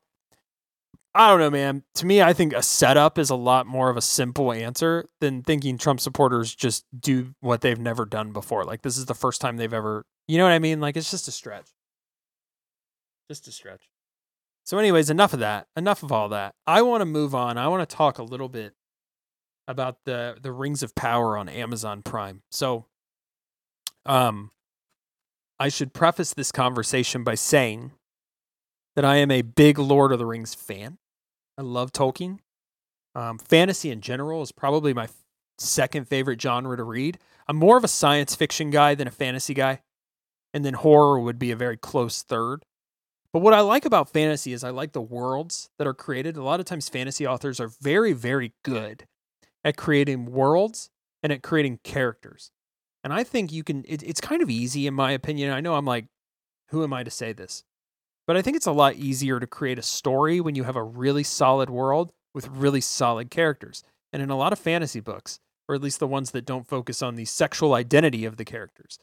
I 1.15 1.29
don't 1.29 1.39
know, 1.39 1.49
man. 1.49 1.83
To 1.95 2.05
me, 2.05 2.21
I 2.21 2.33
think 2.33 2.53
a 2.53 2.61
setup 2.61 3.17
is 3.17 3.31
a 3.31 3.35
lot 3.35 3.65
more 3.65 3.89
of 3.89 3.97
a 3.97 4.01
simple 4.01 4.51
answer 4.51 5.09
than 5.21 5.41
thinking 5.41 5.79
Trump 5.79 5.99
supporters 5.99 6.53
just 6.53 6.85
do 6.99 7.33
what 7.39 7.61
they've 7.61 7.79
never 7.79 8.05
done 8.05 8.31
before. 8.31 8.63
Like 8.63 8.83
this 8.83 8.97
is 8.97 9.05
the 9.05 9.15
first 9.15 9.41
time 9.41 9.57
they've 9.57 9.73
ever 9.73 10.05
you 10.27 10.37
know 10.37 10.43
what 10.43 10.53
I 10.53 10.59
mean? 10.59 10.79
Like 10.79 10.97
it's 10.97 11.09
just 11.09 11.27
a 11.27 11.31
stretch. 11.31 11.69
Just 13.29 13.47
a 13.47 13.51
stretch. 13.51 13.89
So, 14.67 14.77
anyways, 14.77 15.09
enough 15.09 15.31
of 15.31 15.39
that. 15.39 15.67
Enough 15.77 16.03
of 16.03 16.11
all 16.11 16.27
that. 16.27 16.53
I 16.67 16.81
want 16.81 16.99
to 16.99 17.05
move 17.05 17.33
on. 17.33 17.57
I 17.57 17.69
want 17.69 17.89
to 17.89 17.95
talk 17.95 18.17
a 18.17 18.23
little 18.23 18.49
bit 18.49 18.73
about 19.65 19.99
the 20.03 20.35
the 20.41 20.51
Rings 20.51 20.83
of 20.83 20.93
Power 20.93 21.37
on 21.37 21.47
Amazon 21.47 22.01
Prime. 22.01 22.41
So, 22.51 22.85
um, 24.05 24.51
I 25.57 25.69
should 25.69 25.93
preface 25.93 26.33
this 26.33 26.51
conversation 26.51 27.23
by 27.23 27.35
saying 27.35 27.93
that 28.97 29.05
I 29.05 29.15
am 29.15 29.31
a 29.31 29.41
big 29.41 29.79
Lord 29.79 30.11
of 30.11 30.19
the 30.19 30.25
Rings 30.25 30.53
fan. 30.53 30.97
I 31.57 31.61
love 31.61 31.93
Tolkien. 31.93 32.39
Um, 33.15 33.37
fantasy 33.37 33.89
in 33.89 34.01
general 34.01 34.41
is 34.41 34.51
probably 34.51 34.93
my 34.93 35.07
second 35.57 36.09
favorite 36.09 36.41
genre 36.41 36.75
to 36.75 36.83
read. 36.83 37.19
I'm 37.47 37.55
more 37.55 37.77
of 37.77 37.85
a 37.85 37.87
science 37.87 38.35
fiction 38.35 38.69
guy 38.69 38.95
than 38.95 39.07
a 39.07 39.11
fantasy 39.11 39.53
guy 39.53 39.79
and 40.53 40.65
then 40.65 40.73
horror 40.73 41.19
would 41.19 41.39
be 41.39 41.51
a 41.51 41.55
very 41.55 41.77
close 41.77 42.21
third. 42.21 42.65
But 43.37 43.43
what 43.43 43.53
I 43.53 43.59
like 43.59 43.85
about 43.85 44.09
fantasy 44.09 44.51
is 44.51 44.63
I 44.63 44.71
like 44.71 44.93
the 44.93 44.99
worlds 44.99 45.69
that 45.77 45.85
are 45.85 45.93
created. 45.93 46.37
A 46.37 46.43
lot 46.43 46.59
of 46.59 46.65
times, 46.65 46.89
fantasy 46.89 47.27
authors 47.27 47.59
are 47.59 47.67
very, 47.67 48.11
very 48.11 48.53
good 48.63 49.05
at 49.63 49.77
creating 49.77 50.25
worlds 50.25 50.89
and 51.21 51.31
at 51.31 51.43
creating 51.43 51.81
characters. 51.83 52.49
And 53.03 53.13
I 53.13 53.23
think 53.23 53.51
you 53.51 53.63
can, 53.63 53.85
it, 53.87 54.01
it's 54.01 54.19
kind 54.19 54.41
of 54.41 54.49
easy, 54.49 54.87
in 54.87 54.95
my 54.95 55.11
opinion. 55.11 55.53
I 55.53 55.61
know 55.61 55.75
I'm 55.75 55.85
like, 55.85 56.07
who 56.69 56.81
am 56.81 56.93
I 56.93 57.03
to 57.03 57.11
say 57.11 57.31
this? 57.31 57.63
But 58.25 58.37
I 58.37 58.41
think 58.41 58.57
it's 58.57 58.65
a 58.65 58.71
lot 58.71 58.95
easier 58.95 59.39
to 59.39 59.45
create 59.45 59.77
a 59.77 59.83
story 59.83 60.41
when 60.41 60.55
you 60.55 60.63
have 60.63 60.75
a 60.75 60.81
really 60.81 61.21
solid 61.21 61.69
world 61.69 62.13
with 62.33 62.47
really 62.47 62.81
solid 62.81 63.29
characters. 63.29 63.83
And 64.11 64.19
in 64.19 64.31
a 64.31 64.35
lot 64.35 64.51
of 64.51 64.57
fantasy 64.57 64.99
books, 64.99 65.39
or 65.69 65.75
at 65.75 65.81
least 65.83 65.99
the 65.99 66.07
ones 66.07 66.31
that 66.31 66.47
don't 66.47 66.67
focus 66.67 67.03
on 67.03 67.13
the 67.13 67.25
sexual 67.25 67.75
identity 67.75 68.25
of 68.25 68.37
the 68.37 68.45
characters, 68.45 68.97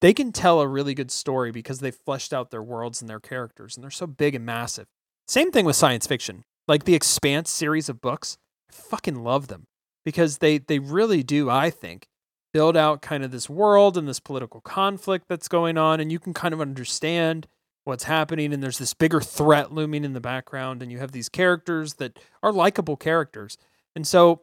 they 0.00 0.12
can 0.12 0.32
tell 0.32 0.60
a 0.60 0.68
really 0.68 0.94
good 0.94 1.10
story 1.10 1.50
because 1.50 1.78
they've 1.78 1.94
fleshed 1.94 2.32
out 2.32 2.50
their 2.50 2.62
worlds 2.62 3.00
and 3.00 3.08
their 3.08 3.20
characters, 3.20 3.76
and 3.76 3.82
they're 3.82 3.90
so 3.90 4.06
big 4.06 4.34
and 4.34 4.44
massive. 4.44 4.86
Same 5.26 5.50
thing 5.50 5.64
with 5.64 5.76
science 5.76 6.06
fiction, 6.06 6.44
like 6.68 6.84
the 6.84 6.94
Expanse 6.94 7.50
series 7.50 7.88
of 7.88 8.00
books. 8.00 8.36
I 8.70 8.72
fucking 8.72 9.22
love 9.22 9.48
them 9.48 9.66
because 10.04 10.38
they 10.38 10.58
they 10.58 10.78
really 10.78 11.22
do, 11.22 11.48
I 11.48 11.70
think, 11.70 12.08
build 12.52 12.76
out 12.76 13.02
kind 13.02 13.24
of 13.24 13.30
this 13.30 13.48
world 13.48 13.96
and 13.96 14.06
this 14.06 14.20
political 14.20 14.60
conflict 14.60 15.26
that's 15.28 15.48
going 15.48 15.78
on, 15.78 16.00
and 16.00 16.12
you 16.12 16.18
can 16.18 16.34
kind 16.34 16.52
of 16.52 16.60
understand 16.60 17.46
what's 17.84 18.04
happening 18.04 18.52
and 18.52 18.62
there's 18.62 18.78
this 18.78 18.94
bigger 18.94 19.20
threat 19.20 19.72
looming 19.72 20.04
in 20.04 20.14
the 20.14 20.20
background 20.20 20.82
and 20.82 20.90
you 20.90 20.98
have 20.98 21.12
these 21.12 21.28
characters 21.28 21.94
that 21.94 22.18
are 22.42 22.52
likable 22.52 22.96
characters 22.96 23.58
and 23.94 24.06
so 24.06 24.40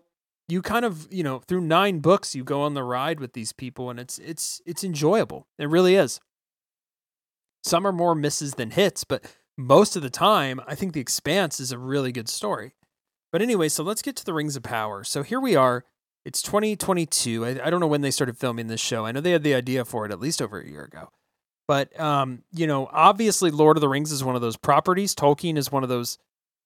you 0.51 0.61
kind 0.61 0.83
of 0.83 1.07
you 1.11 1.23
know 1.23 1.39
through 1.39 1.61
nine 1.61 1.99
books 1.99 2.35
you 2.35 2.43
go 2.43 2.61
on 2.61 2.73
the 2.73 2.83
ride 2.83 3.21
with 3.21 3.31
these 3.31 3.53
people 3.53 3.89
and 3.89 3.99
it's 3.99 4.19
it's 4.19 4.61
it's 4.65 4.83
enjoyable. 4.83 5.47
It 5.57 5.69
really 5.69 5.95
is. 5.95 6.19
Some 7.63 7.87
are 7.87 7.93
more 7.93 8.15
misses 8.15 8.55
than 8.55 8.71
hits 8.71 9.05
but 9.05 9.23
most 9.57 9.95
of 9.95 10.01
the 10.01 10.09
time 10.09 10.59
i 10.67 10.75
think 10.75 10.93
the 10.93 10.99
expanse 10.99 11.59
is 11.59 11.71
a 11.71 11.77
really 11.77 12.11
good 12.11 12.27
story. 12.27 12.73
But 13.31 13.41
anyway 13.41 13.69
so 13.69 13.81
let's 13.81 14.01
get 14.01 14.17
to 14.17 14.25
the 14.25 14.33
rings 14.33 14.57
of 14.57 14.63
power. 14.63 15.05
So 15.05 15.23
here 15.23 15.39
we 15.39 15.55
are. 15.55 15.85
It's 16.25 16.41
2022 16.41 17.45
i, 17.45 17.49
I 17.63 17.69
don't 17.69 17.79
know 17.79 17.87
when 17.87 18.01
they 18.01 18.11
started 18.11 18.37
filming 18.37 18.67
this 18.67 18.81
show. 18.81 19.05
I 19.05 19.13
know 19.13 19.21
they 19.21 19.31
had 19.31 19.43
the 19.43 19.55
idea 19.55 19.85
for 19.85 20.05
it 20.05 20.11
at 20.11 20.19
least 20.19 20.41
over 20.41 20.59
a 20.59 20.67
year 20.67 20.83
ago. 20.83 21.11
But 21.65 21.97
um, 21.97 22.43
you 22.51 22.67
know 22.67 22.89
obviously 22.91 23.51
lord 23.51 23.77
of 23.77 23.81
the 23.81 23.89
rings 23.89 24.11
is 24.11 24.21
one 24.21 24.35
of 24.35 24.41
those 24.41 24.57
properties. 24.57 25.15
Tolkien 25.15 25.57
is 25.57 25.71
one 25.71 25.83
of 25.83 25.89
those 25.89 26.17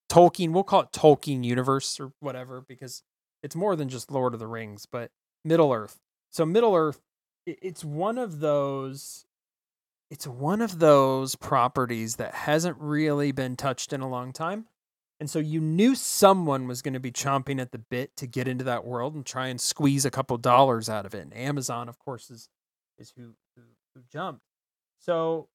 tolkien 0.09 0.53
we'll 0.53 0.63
call 0.63 0.81
it 0.81 0.91
tolkien 0.91 1.43
universe 1.43 1.99
or 1.99 2.13
whatever 2.19 2.61
because 2.61 3.03
it's 3.45 3.55
more 3.55 3.75
than 3.75 3.89
just 3.89 4.09
Lord 4.09 4.33
of 4.33 4.39
the 4.39 4.47
Rings, 4.47 4.87
but 4.91 5.11
Middle 5.43 5.71
Earth. 5.71 5.99
So 6.31 6.47
Middle 6.47 6.73
Earth, 6.73 6.99
it's 7.45 7.85
one 7.85 8.17
of 8.17 8.39
those 8.39 9.27
it's 10.09 10.25
one 10.25 10.61
of 10.61 10.79
those 10.79 11.35
properties 11.35 12.15
that 12.15 12.33
hasn't 12.33 12.77
really 12.79 13.31
been 13.31 13.55
touched 13.55 13.93
in 13.93 14.01
a 14.01 14.09
long 14.09 14.33
time. 14.33 14.65
And 15.19 15.29
so 15.29 15.39
you 15.39 15.61
knew 15.61 15.93
someone 15.93 16.67
was 16.67 16.81
going 16.81 16.93
to 16.95 16.99
be 16.99 17.11
chomping 17.11 17.59
at 17.59 17.71
the 17.71 17.77
bit 17.77 18.15
to 18.17 18.27
get 18.27 18.47
into 18.47 18.63
that 18.65 18.85
world 18.85 19.13
and 19.15 19.25
try 19.25 19.47
and 19.47 19.61
squeeze 19.61 20.05
a 20.05 20.11
couple 20.11 20.37
dollars 20.37 20.89
out 20.89 21.05
of 21.05 21.13
it. 21.13 21.21
And 21.21 21.35
Amazon, 21.37 21.87
of 21.87 21.99
course, 21.99 22.31
is 22.31 22.49
is 22.97 23.13
who 23.15 23.35
who, 23.55 23.61
who 23.93 24.01
jumped. 24.11 24.41
So 24.97 25.49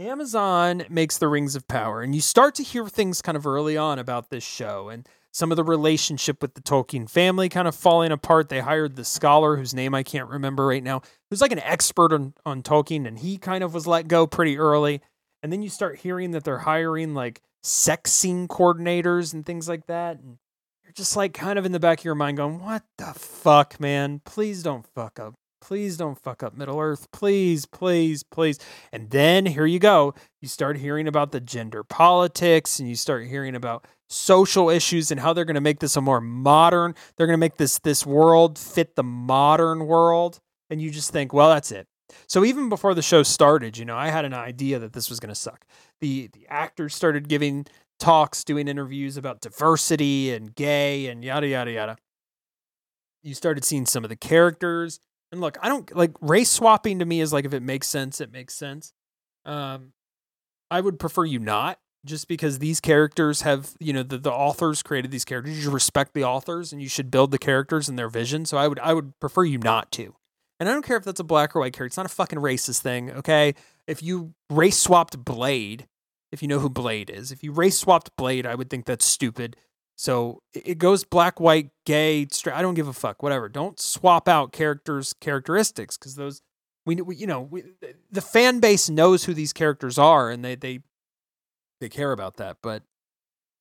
Amazon 0.00 0.84
makes 0.88 1.18
the 1.18 1.28
Rings 1.28 1.54
of 1.54 1.68
Power, 1.68 2.00
and 2.00 2.14
you 2.14 2.22
start 2.22 2.54
to 2.54 2.62
hear 2.62 2.88
things 2.88 3.20
kind 3.20 3.36
of 3.36 3.46
early 3.46 3.76
on 3.76 3.98
about 3.98 4.30
this 4.30 4.42
show. 4.42 4.88
And 4.88 5.06
some 5.32 5.52
of 5.52 5.56
the 5.56 5.64
relationship 5.64 6.42
with 6.42 6.54
the 6.54 6.60
Tolkien 6.60 7.08
family 7.08 7.48
kind 7.48 7.68
of 7.68 7.74
falling 7.74 8.10
apart. 8.10 8.48
They 8.48 8.60
hired 8.60 8.96
the 8.96 9.04
scholar 9.04 9.56
whose 9.56 9.74
name 9.74 9.94
I 9.94 10.02
can't 10.02 10.28
remember 10.28 10.66
right 10.66 10.82
now, 10.82 11.02
who's 11.28 11.40
like 11.40 11.52
an 11.52 11.60
expert 11.60 12.12
on, 12.12 12.34
on 12.44 12.62
Tolkien, 12.62 13.06
and 13.06 13.18
he 13.18 13.38
kind 13.38 13.62
of 13.62 13.74
was 13.74 13.86
let 13.86 14.08
go 14.08 14.26
pretty 14.26 14.58
early. 14.58 15.00
And 15.42 15.52
then 15.52 15.62
you 15.62 15.68
start 15.68 16.00
hearing 16.00 16.32
that 16.32 16.44
they're 16.44 16.58
hiring 16.58 17.14
like 17.14 17.42
sex 17.62 18.12
scene 18.12 18.48
coordinators 18.48 19.32
and 19.32 19.46
things 19.46 19.68
like 19.68 19.86
that. 19.86 20.18
And 20.18 20.38
you're 20.82 20.92
just 20.92 21.16
like 21.16 21.32
kind 21.32 21.58
of 21.58 21.64
in 21.64 21.72
the 21.72 21.80
back 21.80 22.00
of 22.00 22.04
your 22.04 22.14
mind 22.14 22.36
going, 22.36 22.58
what 22.58 22.82
the 22.98 23.14
fuck, 23.14 23.78
man? 23.78 24.20
Please 24.24 24.62
don't 24.62 24.86
fuck 24.86 25.20
up. 25.20 25.34
Please 25.60 25.96
don't 25.96 26.18
fuck 26.18 26.42
up 26.42 26.56
Middle 26.56 26.80
Earth. 26.80 27.10
Please, 27.12 27.66
please, 27.66 28.22
please. 28.22 28.58
And 28.92 29.10
then 29.10 29.46
here 29.46 29.66
you 29.66 29.78
go. 29.78 30.14
You 30.40 30.48
start 30.48 30.78
hearing 30.78 31.06
about 31.06 31.32
the 31.32 31.40
gender 31.40 31.84
politics 31.84 32.78
and 32.78 32.88
you 32.88 32.94
start 32.94 33.26
hearing 33.26 33.54
about 33.54 33.86
social 34.08 34.68
issues 34.68 35.10
and 35.10 35.20
how 35.20 35.32
they're 35.32 35.44
going 35.44 35.54
to 35.54 35.60
make 35.60 35.78
this 35.78 35.96
a 35.96 36.00
more 36.00 36.20
modern, 36.20 36.94
they're 37.16 37.26
going 37.26 37.36
to 37.36 37.40
make 37.40 37.56
this 37.56 37.78
this 37.78 38.04
world 38.04 38.58
fit 38.58 38.96
the 38.96 39.02
modern 39.02 39.86
world. 39.86 40.40
And 40.68 40.80
you 40.80 40.90
just 40.90 41.10
think, 41.10 41.32
well, 41.32 41.48
that's 41.48 41.70
it. 41.70 41.86
So 42.26 42.44
even 42.44 42.68
before 42.68 42.94
the 42.94 43.02
show 43.02 43.22
started, 43.22 43.78
you 43.78 43.84
know, 43.84 43.96
I 43.96 44.08
had 44.08 44.24
an 44.24 44.34
idea 44.34 44.78
that 44.80 44.92
this 44.92 45.08
was 45.08 45.20
going 45.20 45.28
to 45.28 45.34
suck. 45.34 45.64
The 46.00 46.28
the 46.32 46.46
actors 46.48 46.94
started 46.94 47.28
giving 47.28 47.66
talks, 47.98 48.42
doing 48.44 48.66
interviews 48.66 49.16
about 49.16 49.40
diversity 49.40 50.32
and 50.32 50.54
gay 50.54 51.06
and 51.06 51.24
yada 51.24 51.46
yada 51.46 51.70
yada. 51.70 51.96
You 53.22 53.34
started 53.34 53.64
seeing 53.64 53.86
some 53.86 54.04
of 54.04 54.10
the 54.10 54.16
characters. 54.16 54.98
And 55.32 55.40
look, 55.40 55.58
I 55.62 55.68
don't 55.68 55.94
like 55.94 56.12
race 56.20 56.50
swapping 56.50 56.98
to 56.98 57.04
me 57.04 57.20
is 57.20 57.32
like 57.32 57.44
if 57.44 57.54
it 57.54 57.62
makes 57.62 57.88
sense, 57.88 58.20
it 58.20 58.32
makes 58.32 58.54
sense. 58.54 58.92
Um 59.44 59.92
I 60.70 60.80
would 60.80 60.98
prefer 60.98 61.24
you 61.24 61.38
not 61.38 61.78
just 62.04 62.28
because 62.28 62.58
these 62.58 62.80
characters 62.80 63.42
have, 63.42 63.74
you 63.78 63.92
know, 63.92 64.02
the, 64.02 64.18
the 64.18 64.32
authors 64.32 64.82
created 64.82 65.10
these 65.10 65.24
characters. 65.24 65.56
You 65.56 65.62
should 65.62 65.72
respect 65.72 66.14
the 66.14 66.24
authors 66.24 66.72
and 66.72 66.80
you 66.80 66.88
should 66.88 67.10
build 67.10 67.30
the 67.30 67.38
characters 67.38 67.88
and 67.88 67.98
their 67.98 68.08
vision. 68.08 68.44
So 68.46 68.56
I 68.56 68.68
would 68.68 68.78
I 68.80 68.94
would 68.94 69.18
prefer 69.20 69.44
you 69.44 69.58
not 69.58 69.92
to. 69.92 70.14
And 70.58 70.68
I 70.68 70.72
don't 70.72 70.84
care 70.84 70.98
if 70.98 71.04
that's 71.04 71.20
a 71.20 71.24
black 71.24 71.56
or 71.56 71.60
white 71.60 71.72
character. 71.72 71.86
It's 71.86 71.96
not 71.96 72.06
a 72.06 72.10
fucking 72.10 72.38
racist 72.38 72.82
thing, 72.82 73.10
okay? 73.12 73.54
If 73.86 74.02
you 74.02 74.34
race 74.50 74.76
swapped 74.76 75.24
Blade, 75.24 75.88
if 76.32 76.42
you 76.42 76.48
know 76.48 76.58
who 76.58 76.68
Blade 76.68 77.08
is, 77.08 77.32
if 77.32 77.42
you 77.42 77.50
race 77.50 77.78
swapped 77.78 78.14
Blade, 78.16 78.44
I 78.46 78.54
would 78.54 78.68
think 78.68 78.84
that's 78.84 79.06
stupid. 79.06 79.56
So 80.00 80.40
it 80.54 80.78
goes 80.78 81.04
black, 81.04 81.40
white, 81.40 81.72
gay, 81.84 82.26
straight. 82.30 82.56
I 82.56 82.62
don't 82.62 82.72
give 82.72 82.88
a 82.88 82.92
fuck. 82.94 83.22
Whatever. 83.22 83.50
Don't 83.50 83.78
swap 83.78 84.28
out 84.28 84.50
characters' 84.50 85.12
characteristics 85.20 85.98
because 85.98 86.14
those 86.14 86.40
we, 86.86 86.94
we, 86.96 87.16
you 87.16 87.26
know 87.26 87.42
we, 87.42 87.64
the 88.10 88.22
fan 88.22 88.60
base 88.60 88.88
knows 88.88 89.24
who 89.24 89.34
these 89.34 89.52
characters 89.52 89.98
are 89.98 90.30
and 90.30 90.42
they 90.42 90.54
they 90.54 90.78
they 91.82 91.90
care 91.90 92.12
about 92.12 92.38
that. 92.38 92.56
But 92.62 92.82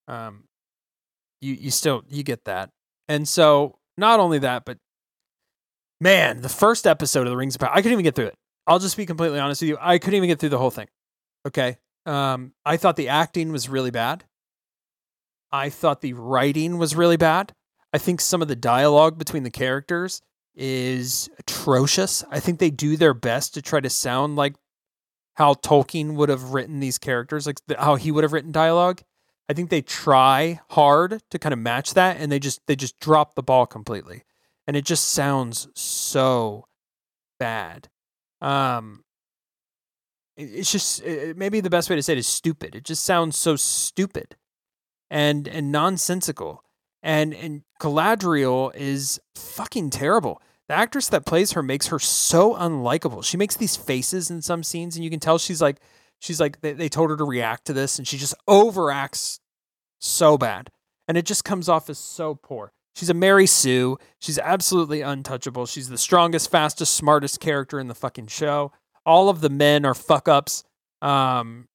um, 0.08 0.46
you 1.42 1.56
you 1.56 1.72
still 1.72 2.06
you 2.08 2.24
get 2.24 2.46
that. 2.46 2.70
And 3.10 3.28
so 3.28 3.78
not 3.98 4.22
only 4.22 4.40
that, 4.40 4.64
but 4.64 4.78
man, 6.00 6.40
the 6.40 6.48
first 6.48 6.88
episode 6.88 7.28
of 7.28 7.32
the 7.32 7.38
Rings 7.38 7.56
of 7.56 7.60
Power, 7.60 7.72
I 7.74 7.82
couldn't 7.82 7.92
even 7.92 8.06
get 8.06 8.16
through 8.16 8.28
it. 8.28 8.36
I'll 8.66 8.80
just 8.80 8.96
be 8.96 9.06
completely 9.06 9.40
honest 9.40 9.62
with 9.62 9.72
you. 9.72 9.78
I 9.82 9.98
couldn't 9.98 10.16
even 10.16 10.30
get 10.30 10.40
through 10.40 10.50
the 10.50 10.58
whole 10.58 10.72
thing. 10.72 10.88
Okay. 11.46 11.80
Um, 12.06 12.54
I 12.66 12.78
thought 12.78 12.96
the 12.96 13.10
acting 13.10 13.52
was 13.52 13.68
really 13.68 13.92
bad. 13.92 14.24
I 15.52 15.70
thought 15.70 16.02
the 16.02 16.14
writing 16.14 16.78
was 16.78 16.96
really 16.96 17.18
bad. 17.18 17.54
I 17.94 17.98
think 17.98 18.22
some 18.22 18.42
of 18.42 18.48
the 18.48 18.56
dialogue 18.56 19.18
between 19.18 19.44
the 19.44 19.50
characters 19.50 20.22
is 20.56 21.30
atrocious. 21.40 22.24
I 22.30 22.40
think 22.40 22.60
they 22.60 22.70
do 22.70 22.98
their 22.98 23.14
best 23.14 23.54
to 23.56 23.62
try 23.62 23.80
to 23.80 23.90
sound 23.90 24.36
like 24.36 24.56
how 25.36 25.54
Tolkien 25.54 26.16
would 26.16 26.30
have 26.30 26.52
written 26.52 26.80
these 26.80 26.98
characters, 26.98 27.48
like 27.48 27.58
the, 27.68 27.80
how 27.80 27.96
he 27.96 28.12
would 28.12 28.24
have 28.24 28.34
written 28.34 28.52
dialogue. 28.52 29.02
I 29.48 29.54
think 29.54 29.70
they 29.70 29.82
try 29.82 30.60
hard 30.70 31.22
to 31.32 31.40
kind 31.40 31.54
of 31.54 31.60
match 31.60 31.96
that, 31.96 32.18
and 32.20 32.32
they 32.32 32.38
just 32.40 32.60
they 32.68 32.76
just 32.76 33.00
drop 33.00 33.34
the 33.34 33.42
ball 33.42 33.66
completely 33.66 34.24
and 34.70 34.78
it 34.78 34.86
just 34.86 35.08
sounds 35.08 35.68
so 35.74 36.68
bad. 37.40 37.90
Um, 38.40 39.04
it's 40.38 40.72
just 40.72 41.04
maybe 41.36 41.60
the 41.60 41.72
best 41.72 41.90
way 41.90 41.96
to 41.96 42.04
say 42.04 42.14
it 42.14 42.20
is 42.20 42.28
stupid. 42.28 42.76
It 42.76 42.84
just 42.84 43.04
sounds 43.04 43.36
so 43.36 43.56
stupid 43.56 44.36
and 45.10 45.48
and 45.48 45.72
nonsensical. 45.72 46.64
And 47.02 47.34
and 47.34 47.64
Galadriel 47.80 48.76
is 48.76 49.20
fucking 49.36 49.90
terrible. 49.92 50.42
The 50.68 50.76
actress 50.76 51.08
that 51.10 51.26
plays 51.26 51.54
her 51.54 51.64
makes 51.64 51.88
her 51.88 51.98
so 51.98 52.56
unlikable. 52.56 53.24
She 53.24 53.38
makes 53.38 53.56
these 53.56 53.76
faces 53.76 54.30
in 54.30 54.42
some 54.42 54.64
scenes, 54.64 54.96
and 54.96 55.04
you 55.04 55.10
can 55.10 55.20
tell 55.20 55.38
she's 55.38 55.62
like 55.62 55.80
she's 56.20 56.40
like 56.40 56.62
they, 56.62 56.74
they 56.74 56.90
told 56.90 57.10
her 57.10 57.18
to 57.18 57.24
react 57.24 57.66
to 57.66 57.74
this, 57.74 57.98
and 57.98 58.08
she 58.08 58.18
just 58.18 58.36
overacts 58.48 59.40
so 60.00 60.38
bad, 60.38 60.72
and 61.08 61.18
it 61.18 61.26
just 61.26 61.44
comes 61.44 61.70
off 61.70 61.90
as 61.90 61.98
so 61.98 62.36
poor. 62.36 62.72
She's 62.96 63.10
a 63.10 63.14
Mary 63.14 63.46
Sue. 63.46 63.98
She's 64.20 64.38
absolutely 64.38 65.00
untouchable. 65.00 65.66
She's 65.66 65.88
the 65.88 65.98
strongest, 65.98 66.52
fastest, 66.52 66.94
smartest 66.96 67.40
character 67.40 67.80
in 67.80 67.88
the 67.88 67.96
fucking 67.96 68.28
show. 68.28 68.74
All 69.06 69.30
of 69.30 69.40
the 69.40 69.50
men 69.50 69.86
are 69.86 69.94
fuck 69.94 70.28
ups. 70.28 70.66
Um, 71.02 71.69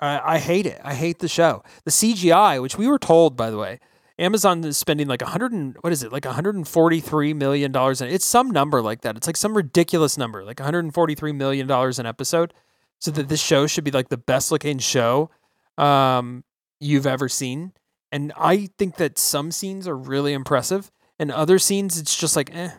I, 0.00 0.34
I 0.34 0.38
hate 0.38 0.66
it. 0.66 0.80
I 0.84 0.94
hate 0.94 1.18
the 1.20 1.28
show. 1.28 1.62
The 1.84 1.90
CGI, 1.90 2.60
which 2.60 2.76
we 2.76 2.86
were 2.86 2.98
told, 2.98 3.36
by 3.36 3.50
the 3.50 3.58
way, 3.58 3.80
Amazon 4.18 4.64
is 4.64 4.78
spending 4.78 5.08
like 5.08 5.22
a 5.22 5.26
hundred 5.26 5.52
and 5.52 5.76
what 5.80 5.92
is 5.92 6.02
it, 6.02 6.12
like 6.12 6.24
143 6.24 7.34
million 7.34 7.72
dollars? 7.72 8.00
It's 8.00 8.24
some 8.24 8.50
number 8.50 8.80
like 8.80 9.02
that. 9.02 9.16
It's 9.16 9.26
like 9.26 9.36
some 9.36 9.56
ridiculous 9.56 10.16
number, 10.16 10.44
like 10.44 10.58
143 10.58 11.32
million 11.32 11.66
dollars 11.66 11.98
an 11.98 12.06
episode, 12.06 12.54
so 12.98 13.10
that 13.10 13.28
this 13.28 13.42
show 13.42 13.66
should 13.66 13.84
be 13.84 13.90
like 13.90 14.08
the 14.08 14.16
best 14.16 14.50
looking 14.50 14.78
show 14.78 15.30
um, 15.76 16.44
you've 16.80 17.06
ever 17.06 17.28
seen. 17.28 17.72
And 18.10 18.32
I 18.38 18.68
think 18.78 18.96
that 18.96 19.18
some 19.18 19.50
scenes 19.50 19.86
are 19.86 19.96
really 19.96 20.32
impressive, 20.32 20.90
and 21.18 21.30
other 21.30 21.58
scenes 21.58 21.98
it's 21.98 22.16
just 22.16 22.36
like, 22.36 22.54
eh, 22.54 22.70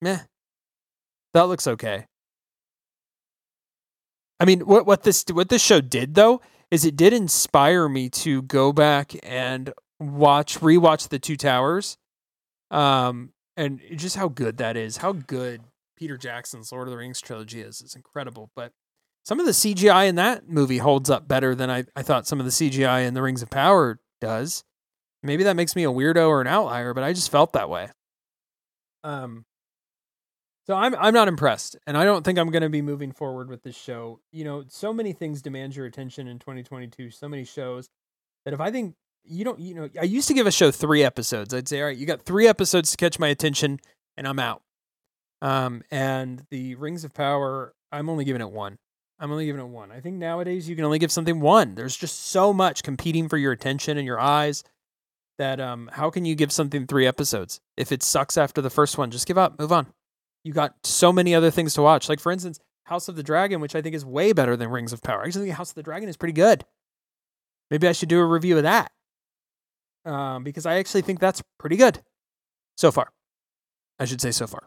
meh. 0.00 0.20
That 1.32 1.42
looks 1.42 1.66
okay. 1.66 2.06
I 4.40 4.46
mean, 4.46 4.60
what 4.60 4.86
what 4.86 5.02
this 5.02 5.24
what 5.30 5.50
this 5.50 5.62
show 5.62 5.80
did 5.80 6.14
though 6.14 6.40
is 6.70 6.84
it 6.84 6.96
did 6.96 7.12
inspire 7.12 7.88
me 7.88 8.08
to 8.08 8.42
go 8.42 8.72
back 8.72 9.12
and 9.22 9.72
watch 9.98 10.58
rewatch 10.60 11.08
the 11.08 11.18
Two 11.18 11.36
Towers, 11.36 11.98
um, 12.70 13.32
and 13.56 13.80
just 13.96 14.16
how 14.16 14.28
good 14.28 14.56
that 14.56 14.76
is. 14.76 14.96
How 14.96 15.12
good 15.12 15.62
Peter 15.96 16.16
Jackson's 16.16 16.72
Lord 16.72 16.88
of 16.88 16.92
the 16.92 16.96
Rings 16.96 17.20
trilogy 17.20 17.60
is. 17.60 17.82
It's 17.82 17.94
incredible. 17.94 18.50
But 18.56 18.72
some 19.24 19.38
of 19.38 19.46
the 19.46 19.52
CGI 19.52 20.08
in 20.08 20.14
that 20.14 20.48
movie 20.48 20.78
holds 20.78 21.10
up 21.10 21.28
better 21.28 21.54
than 21.54 21.70
I, 21.70 21.84
I 21.94 22.02
thought 22.02 22.26
some 22.26 22.40
of 22.40 22.46
the 22.46 22.52
CGI 22.52 23.06
in 23.06 23.12
The 23.12 23.22
Rings 23.22 23.42
of 23.42 23.50
Power 23.50 24.00
does. 24.20 24.64
Maybe 25.22 25.44
that 25.44 25.56
makes 25.56 25.76
me 25.76 25.84
a 25.84 25.90
weirdo 25.90 26.28
or 26.28 26.40
an 26.40 26.46
outlier, 26.46 26.94
but 26.94 27.04
I 27.04 27.12
just 27.12 27.30
felt 27.30 27.52
that 27.52 27.68
way. 27.68 27.90
Um, 29.04 29.44
so 30.70 30.76
I'm 30.76 30.94
I'm 30.94 31.12
not 31.12 31.26
impressed, 31.26 31.76
and 31.84 31.96
I 31.96 32.04
don't 32.04 32.24
think 32.24 32.38
I'm 32.38 32.48
going 32.50 32.62
to 32.62 32.68
be 32.68 32.80
moving 32.80 33.10
forward 33.10 33.50
with 33.50 33.64
this 33.64 33.76
show. 33.76 34.20
You 34.30 34.44
know, 34.44 34.62
so 34.68 34.92
many 34.92 35.12
things 35.12 35.42
demand 35.42 35.74
your 35.74 35.84
attention 35.84 36.28
in 36.28 36.38
2022. 36.38 37.10
So 37.10 37.28
many 37.28 37.44
shows 37.44 37.88
that 38.44 38.54
if 38.54 38.60
I 38.60 38.70
think 38.70 38.94
you 39.24 39.44
don't, 39.44 39.58
you 39.58 39.74
know, 39.74 39.88
I 40.00 40.04
used 40.04 40.28
to 40.28 40.34
give 40.34 40.46
a 40.46 40.52
show 40.52 40.70
three 40.70 41.02
episodes. 41.02 41.52
I'd 41.52 41.66
say, 41.66 41.80
all 41.80 41.86
right, 41.86 41.96
you 41.96 42.06
got 42.06 42.22
three 42.22 42.46
episodes 42.46 42.92
to 42.92 42.96
catch 42.96 43.18
my 43.18 43.26
attention, 43.26 43.80
and 44.16 44.28
I'm 44.28 44.38
out. 44.38 44.62
Um, 45.42 45.82
and 45.90 46.44
the 46.52 46.76
Rings 46.76 47.02
of 47.02 47.14
Power, 47.14 47.74
I'm 47.90 48.08
only 48.08 48.24
giving 48.24 48.40
it 48.40 48.52
one. 48.52 48.78
I'm 49.18 49.32
only 49.32 49.46
giving 49.46 49.60
it 49.60 49.66
one. 49.66 49.90
I 49.90 49.98
think 49.98 50.18
nowadays 50.18 50.68
you 50.68 50.76
can 50.76 50.84
only 50.84 51.00
give 51.00 51.10
something 51.10 51.40
one. 51.40 51.74
There's 51.74 51.96
just 51.96 52.28
so 52.28 52.52
much 52.52 52.84
competing 52.84 53.28
for 53.28 53.38
your 53.38 53.50
attention 53.50 53.98
and 53.98 54.06
your 54.06 54.20
eyes 54.20 54.62
that 55.36 55.58
um 55.58 55.90
how 55.94 56.10
can 56.10 56.24
you 56.24 56.36
give 56.36 56.52
something 56.52 56.86
three 56.86 57.08
episodes? 57.08 57.60
If 57.76 57.90
it 57.90 58.04
sucks 58.04 58.38
after 58.38 58.62
the 58.62 58.70
first 58.70 58.98
one, 58.98 59.10
just 59.10 59.26
give 59.26 59.36
up, 59.36 59.58
move 59.58 59.72
on. 59.72 59.88
You 60.44 60.52
got 60.52 60.74
so 60.84 61.12
many 61.12 61.34
other 61.34 61.50
things 61.50 61.74
to 61.74 61.82
watch. 61.82 62.08
Like 62.08 62.20
for 62.20 62.32
instance, 62.32 62.58
House 62.84 63.08
of 63.08 63.16
the 63.16 63.22
Dragon, 63.22 63.60
which 63.60 63.74
I 63.74 63.82
think 63.82 63.94
is 63.94 64.04
way 64.04 64.32
better 64.32 64.56
than 64.56 64.68
Rings 64.68 64.92
of 64.92 65.02
Power. 65.02 65.22
I 65.22 65.26
actually 65.26 65.46
think 65.46 65.56
House 65.56 65.70
of 65.70 65.74
the 65.76 65.82
Dragon 65.82 66.08
is 66.08 66.16
pretty 66.16 66.32
good. 66.32 66.64
Maybe 67.70 67.86
I 67.86 67.92
should 67.92 68.08
do 68.08 68.20
a 68.20 68.26
review 68.26 68.56
of 68.56 68.64
that. 68.64 68.90
Um, 70.04 70.44
because 70.44 70.66
I 70.66 70.76
actually 70.76 71.02
think 71.02 71.20
that's 71.20 71.42
pretty 71.58 71.76
good 71.76 72.02
so 72.76 72.90
far. 72.90 73.10
I 73.98 74.06
should 74.06 74.20
say 74.20 74.30
so 74.30 74.46
far. 74.46 74.66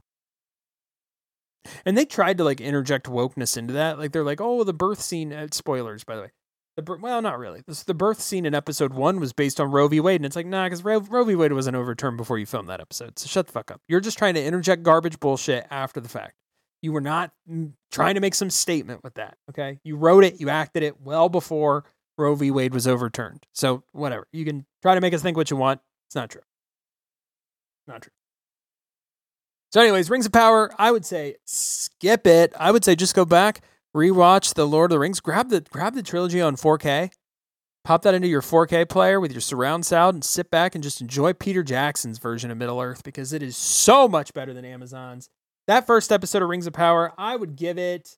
And 1.86 1.97
they 1.97 2.05
tried 2.05 2.38
to 2.38 2.43
like 2.43 2.62
interject 2.62 3.07
wokeness 3.07 3.57
into 3.57 3.73
that. 3.73 3.97
Like 3.97 4.12
they're 4.12 4.23
like, 4.23 4.41
oh, 4.41 4.63
the 4.63 4.73
birth 4.73 5.01
scene. 5.01 5.33
Uh, 5.33 5.47
spoilers, 5.51 6.03
by 6.03 6.15
the 6.15 6.21
way. 6.23 6.31
The 6.75 6.97
well, 6.99 7.21
not 7.21 7.38
really. 7.38 7.62
This, 7.67 7.83
the 7.83 7.93
birth 7.93 8.19
scene 8.19 8.45
in 8.45 8.55
episode 8.55 8.93
one 8.93 9.19
was 9.19 9.31
based 9.31 9.59
on 9.59 9.69
Roe 9.69 9.88
v. 9.88 9.99
Wade, 9.99 10.15
and 10.15 10.25
it's 10.25 10.36
like, 10.36 10.47
nah, 10.47 10.65
because 10.65 10.83
Roe, 10.83 10.99
Roe 10.99 11.23
v. 11.23 11.36
Wade 11.36 11.53
wasn't 11.53 11.75
overturned 11.75 12.17
before 12.17 12.39
you 12.39 12.47
filmed 12.47 12.69
that 12.69 12.81
episode. 12.81 13.19
So 13.19 13.27
shut 13.27 13.45
the 13.45 13.53
fuck 13.53 13.69
up. 13.69 13.81
You're 13.88 13.99
just 13.99 14.17
trying 14.17 14.33
to 14.33 14.43
interject 14.43 14.81
garbage 14.81 15.19
bullshit 15.19 15.67
after 15.69 15.99
the 15.99 16.09
fact. 16.09 16.33
You 16.81 16.91
were 16.91 17.01
not 17.01 17.31
mm, 17.49 17.73
trying 17.91 18.15
to 18.15 18.21
make 18.21 18.33
some 18.33 18.49
statement 18.49 19.03
with 19.03 19.13
that. 19.15 19.38
Okay, 19.51 19.79
you 19.83 19.95
wrote 19.97 20.23
it, 20.23 20.39
you 20.41 20.49
acted 20.49 20.81
it 20.81 20.99
well 20.99 21.29
before 21.29 21.83
Roe 22.17 22.33
v. 22.33 22.49
Wade 22.49 22.73
was 22.73 22.88
overturned. 22.88 23.45
So 23.53 23.83
whatever. 23.91 24.27
You 24.33 24.43
can 24.43 24.65
try 24.81 24.95
to 24.95 25.01
make 25.01 25.13
us 25.13 25.21
think 25.21 25.38
what 25.38 25.51
you 25.51 25.57
want. 25.57 25.79
It's 26.07 26.15
not 26.15 26.31
true. 26.31 26.41
Not 27.88 28.01
true. 28.01 28.12
So, 29.71 29.81
anyways, 29.81 30.09
Rings 30.09 30.27
of 30.27 30.31
Power, 30.31 30.71
I 30.77 30.91
would 30.91 31.05
say 31.05 31.36
skip 31.45 32.27
it. 32.27 32.53
I 32.59 32.71
would 32.71 32.86
say 32.86 32.95
just 32.95 33.15
go 33.15 33.25
back, 33.25 33.62
rewatch 33.95 34.53
the 34.53 34.67
Lord 34.67 34.91
of 34.91 34.95
the 34.95 34.99
Rings, 34.99 35.19
grab 35.19 35.49
the 35.49 35.62
grab 35.62 35.95
the 35.95 36.03
trilogy 36.03 36.41
on 36.41 36.56
4K, 36.56 37.12
pop 37.84 38.01
that 38.03 38.13
into 38.13 38.27
your 38.27 38.41
4K 38.41 38.88
player 38.88 39.19
with 39.19 39.32
your 39.32 39.41
surround 39.41 39.86
sound, 39.86 40.15
and 40.15 40.23
sit 40.23 40.49
back 40.49 40.75
and 40.75 40.84
just 40.84 41.01
enjoy 41.01 41.34
Peter 41.34 41.63
Jackson's 41.63 42.19
version 42.19 42.51
of 42.51 42.58
Middle 42.58 42.82
Earth 42.82 43.03
because 43.03 43.34
it 43.34 43.43
is 43.43 43.56
so 43.58 44.08
much 44.08 44.34
better 44.34 44.53
than 44.53 44.65
Amazon's. 44.65 45.29
That 45.67 45.88
first 45.88 46.12
episode 46.12 46.41
of 46.41 46.49
Rings 46.49 46.67
of 46.67 46.73
Power, 46.73 47.13
I 47.17 47.36
would 47.36 47.56
give 47.56 47.77
it 47.77 48.17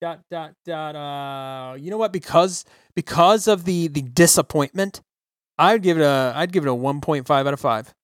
dot 0.00 0.20
dot 0.30 0.52
dot. 0.66 0.96
Uh, 0.96 1.76
you 1.76 1.90
know 1.90 1.96
what? 1.96 2.12
Because 2.12 2.64
because 2.94 3.48
of 3.48 3.64
the 3.64 3.88
the 3.88 4.02
disappointment, 4.02 5.00
I'd 5.58 5.82
give 5.82 5.98
it 5.98 6.02
a 6.02 6.32
I'd 6.36 6.52
give 6.52 6.64
it 6.64 6.68
a 6.68 6.74
one 6.74 7.00
point 7.00 7.26
five 7.26 7.46
out 7.46 7.54
of 7.54 7.60
five. 7.60 7.94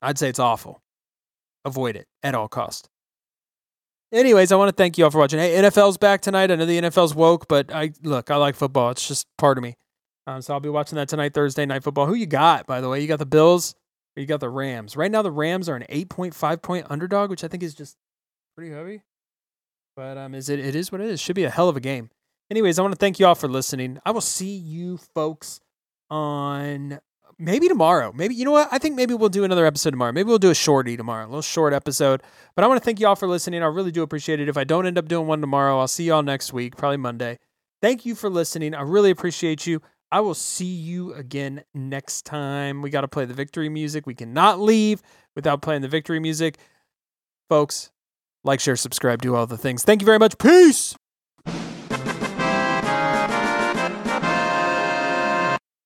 I'd 0.00 0.18
say 0.18 0.28
it's 0.28 0.38
awful. 0.38 0.80
Avoid 1.64 1.96
it 1.96 2.06
at 2.22 2.34
all 2.34 2.48
cost. 2.48 2.88
Anyways, 4.10 4.52
I 4.52 4.56
want 4.56 4.70
to 4.70 4.74
thank 4.74 4.96
you 4.96 5.04
all 5.04 5.10
for 5.10 5.18
watching. 5.18 5.38
Hey, 5.38 5.54
NFL's 5.56 5.98
back 5.98 6.22
tonight. 6.22 6.50
I 6.50 6.54
know 6.54 6.64
the 6.64 6.80
NFL's 6.80 7.14
woke, 7.14 7.46
but 7.46 7.72
I 7.74 7.92
look, 8.02 8.30
I 8.30 8.36
like 8.36 8.54
football. 8.54 8.90
It's 8.90 9.06
just 9.06 9.26
part 9.36 9.58
of 9.58 9.62
me. 9.62 9.74
Um, 10.26 10.40
so 10.40 10.54
I'll 10.54 10.60
be 10.60 10.70
watching 10.70 10.96
that 10.96 11.08
tonight, 11.08 11.34
Thursday 11.34 11.66
night 11.66 11.82
football. 11.82 12.06
Who 12.06 12.14
you 12.14 12.26
got, 12.26 12.66
by 12.66 12.80
the 12.80 12.88
way? 12.88 13.00
You 13.00 13.06
got 13.06 13.18
the 13.18 13.26
Bills 13.26 13.74
or 14.16 14.20
you 14.20 14.26
got 14.26 14.40
the 14.40 14.48
Rams? 14.48 14.96
Right 14.96 15.10
now, 15.10 15.20
the 15.20 15.30
Rams 15.30 15.68
are 15.68 15.76
an 15.76 15.84
8.5 15.90 16.62
point 16.62 16.86
underdog, 16.88 17.28
which 17.28 17.44
I 17.44 17.48
think 17.48 17.62
is 17.62 17.74
just 17.74 17.96
pretty 18.56 18.74
heavy. 18.74 19.02
But 19.94 20.16
um, 20.16 20.34
is 20.34 20.48
it? 20.48 20.58
It 20.58 20.74
is 20.74 20.90
what 20.90 21.02
it 21.02 21.08
is. 21.08 21.20
Should 21.20 21.36
be 21.36 21.44
a 21.44 21.50
hell 21.50 21.68
of 21.68 21.76
a 21.76 21.80
game. 21.80 22.08
Anyways, 22.50 22.78
I 22.78 22.82
want 22.82 22.92
to 22.92 22.98
thank 22.98 23.20
you 23.20 23.26
all 23.26 23.34
for 23.34 23.48
listening. 23.48 23.98
I 24.06 24.10
will 24.10 24.22
see 24.22 24.56
you 24.56 24.96
folks 24.96 25.60
on 26.08 26.98
maybe 27.38 27.68
tomorrow. 27.68 28.12
Maybe 28.14 28.34
you 28.34 28.44
know 28.44 28.52
what? 28.52 28.68
I 28.70 28.78
think 28.78 28.96
maybe 28.96 29.14
we'll 29.14 29.28
do 29.28 29.44
another 29.44 29.66
episode 29.66 29.90
tomorrow. 29.90 30.12
Maybe 30.12 30.28
we'll 30.28 30.38
do 30.38 30.50
a 30.50 30.54
shorty 30.54 30.96
tomorrow, 30.96 31.24
a 31.24 31.28
little 31.28 31.42
short 31.42 31.72
episode. 31.72 32.22
But 32.54 32.64
I 32.64 32.68
want 32.68 32.80
to 32.80 32.84
thank 32.84 33.00
you 33.00 33.06
all 33.06 33.16
for 33.16 33.28
listening. 33.28 33.62
I 33.62 33.66
really 33.66 33.92
do 33.92 34.02
appreciate 34.02 34.40
it. 34.40 34.48
If 34.48 34.56
I 34.56 34.64
don't 34.64 34.86
end 34.86 34.98
up 34.98 35.08
doing 35.08 35.26
one 35.26 35.40
tomorrow, 35.40 35.78
I'll 35.78 35.88
see 35.88 36.04
you 36.04 36.14
all 36.14 36.22
next 36.22 36.52
week, 36.52 36.76
probably 36.76 36.96
Monday. 36.96 37.38
Thank 37.80 38.04
you 38.04 38.14
for 38.14 38.28
listening. 38.28 38.74
I 38.74 38.82
really 38.82 39.10
appreciate 39.10 39.66
you. 39.66 39.80
I 40.10 40.20
will 40.20 40.34
see 40.34 40.64
you 40.64 41.12
again 41.14 41.62
next 41.74 42.24
time. 42.24 42.82
We 42.82 42.90
got 42.90 43.02
to 43.02 43.08
play 43.08 43.24
the 43.24 43.34
victory 43.34 43.68
music. 43.68 44.06
We 44.06 44.14
cannot 44.14 44.58
leave 44.58 45.02
without 45.36 45.62
playing 45.62 45.82
the 45.82 45.88
victory 45.88 46.18
music. 46.18 46.58
Folks, 47.48 47.90
like, 48.42 48.60
share, 48.60 48.76
subscribe, 48.76 49.22
do 49.22 49.34
all 49.34 49.46
the 49.46 49.58
things. 49.58 49.84
Thank 49.84 50.00
you 50.00 50.06
very 50.06 50.18
much. 50.18 50.38
Peace. 50.38 50.97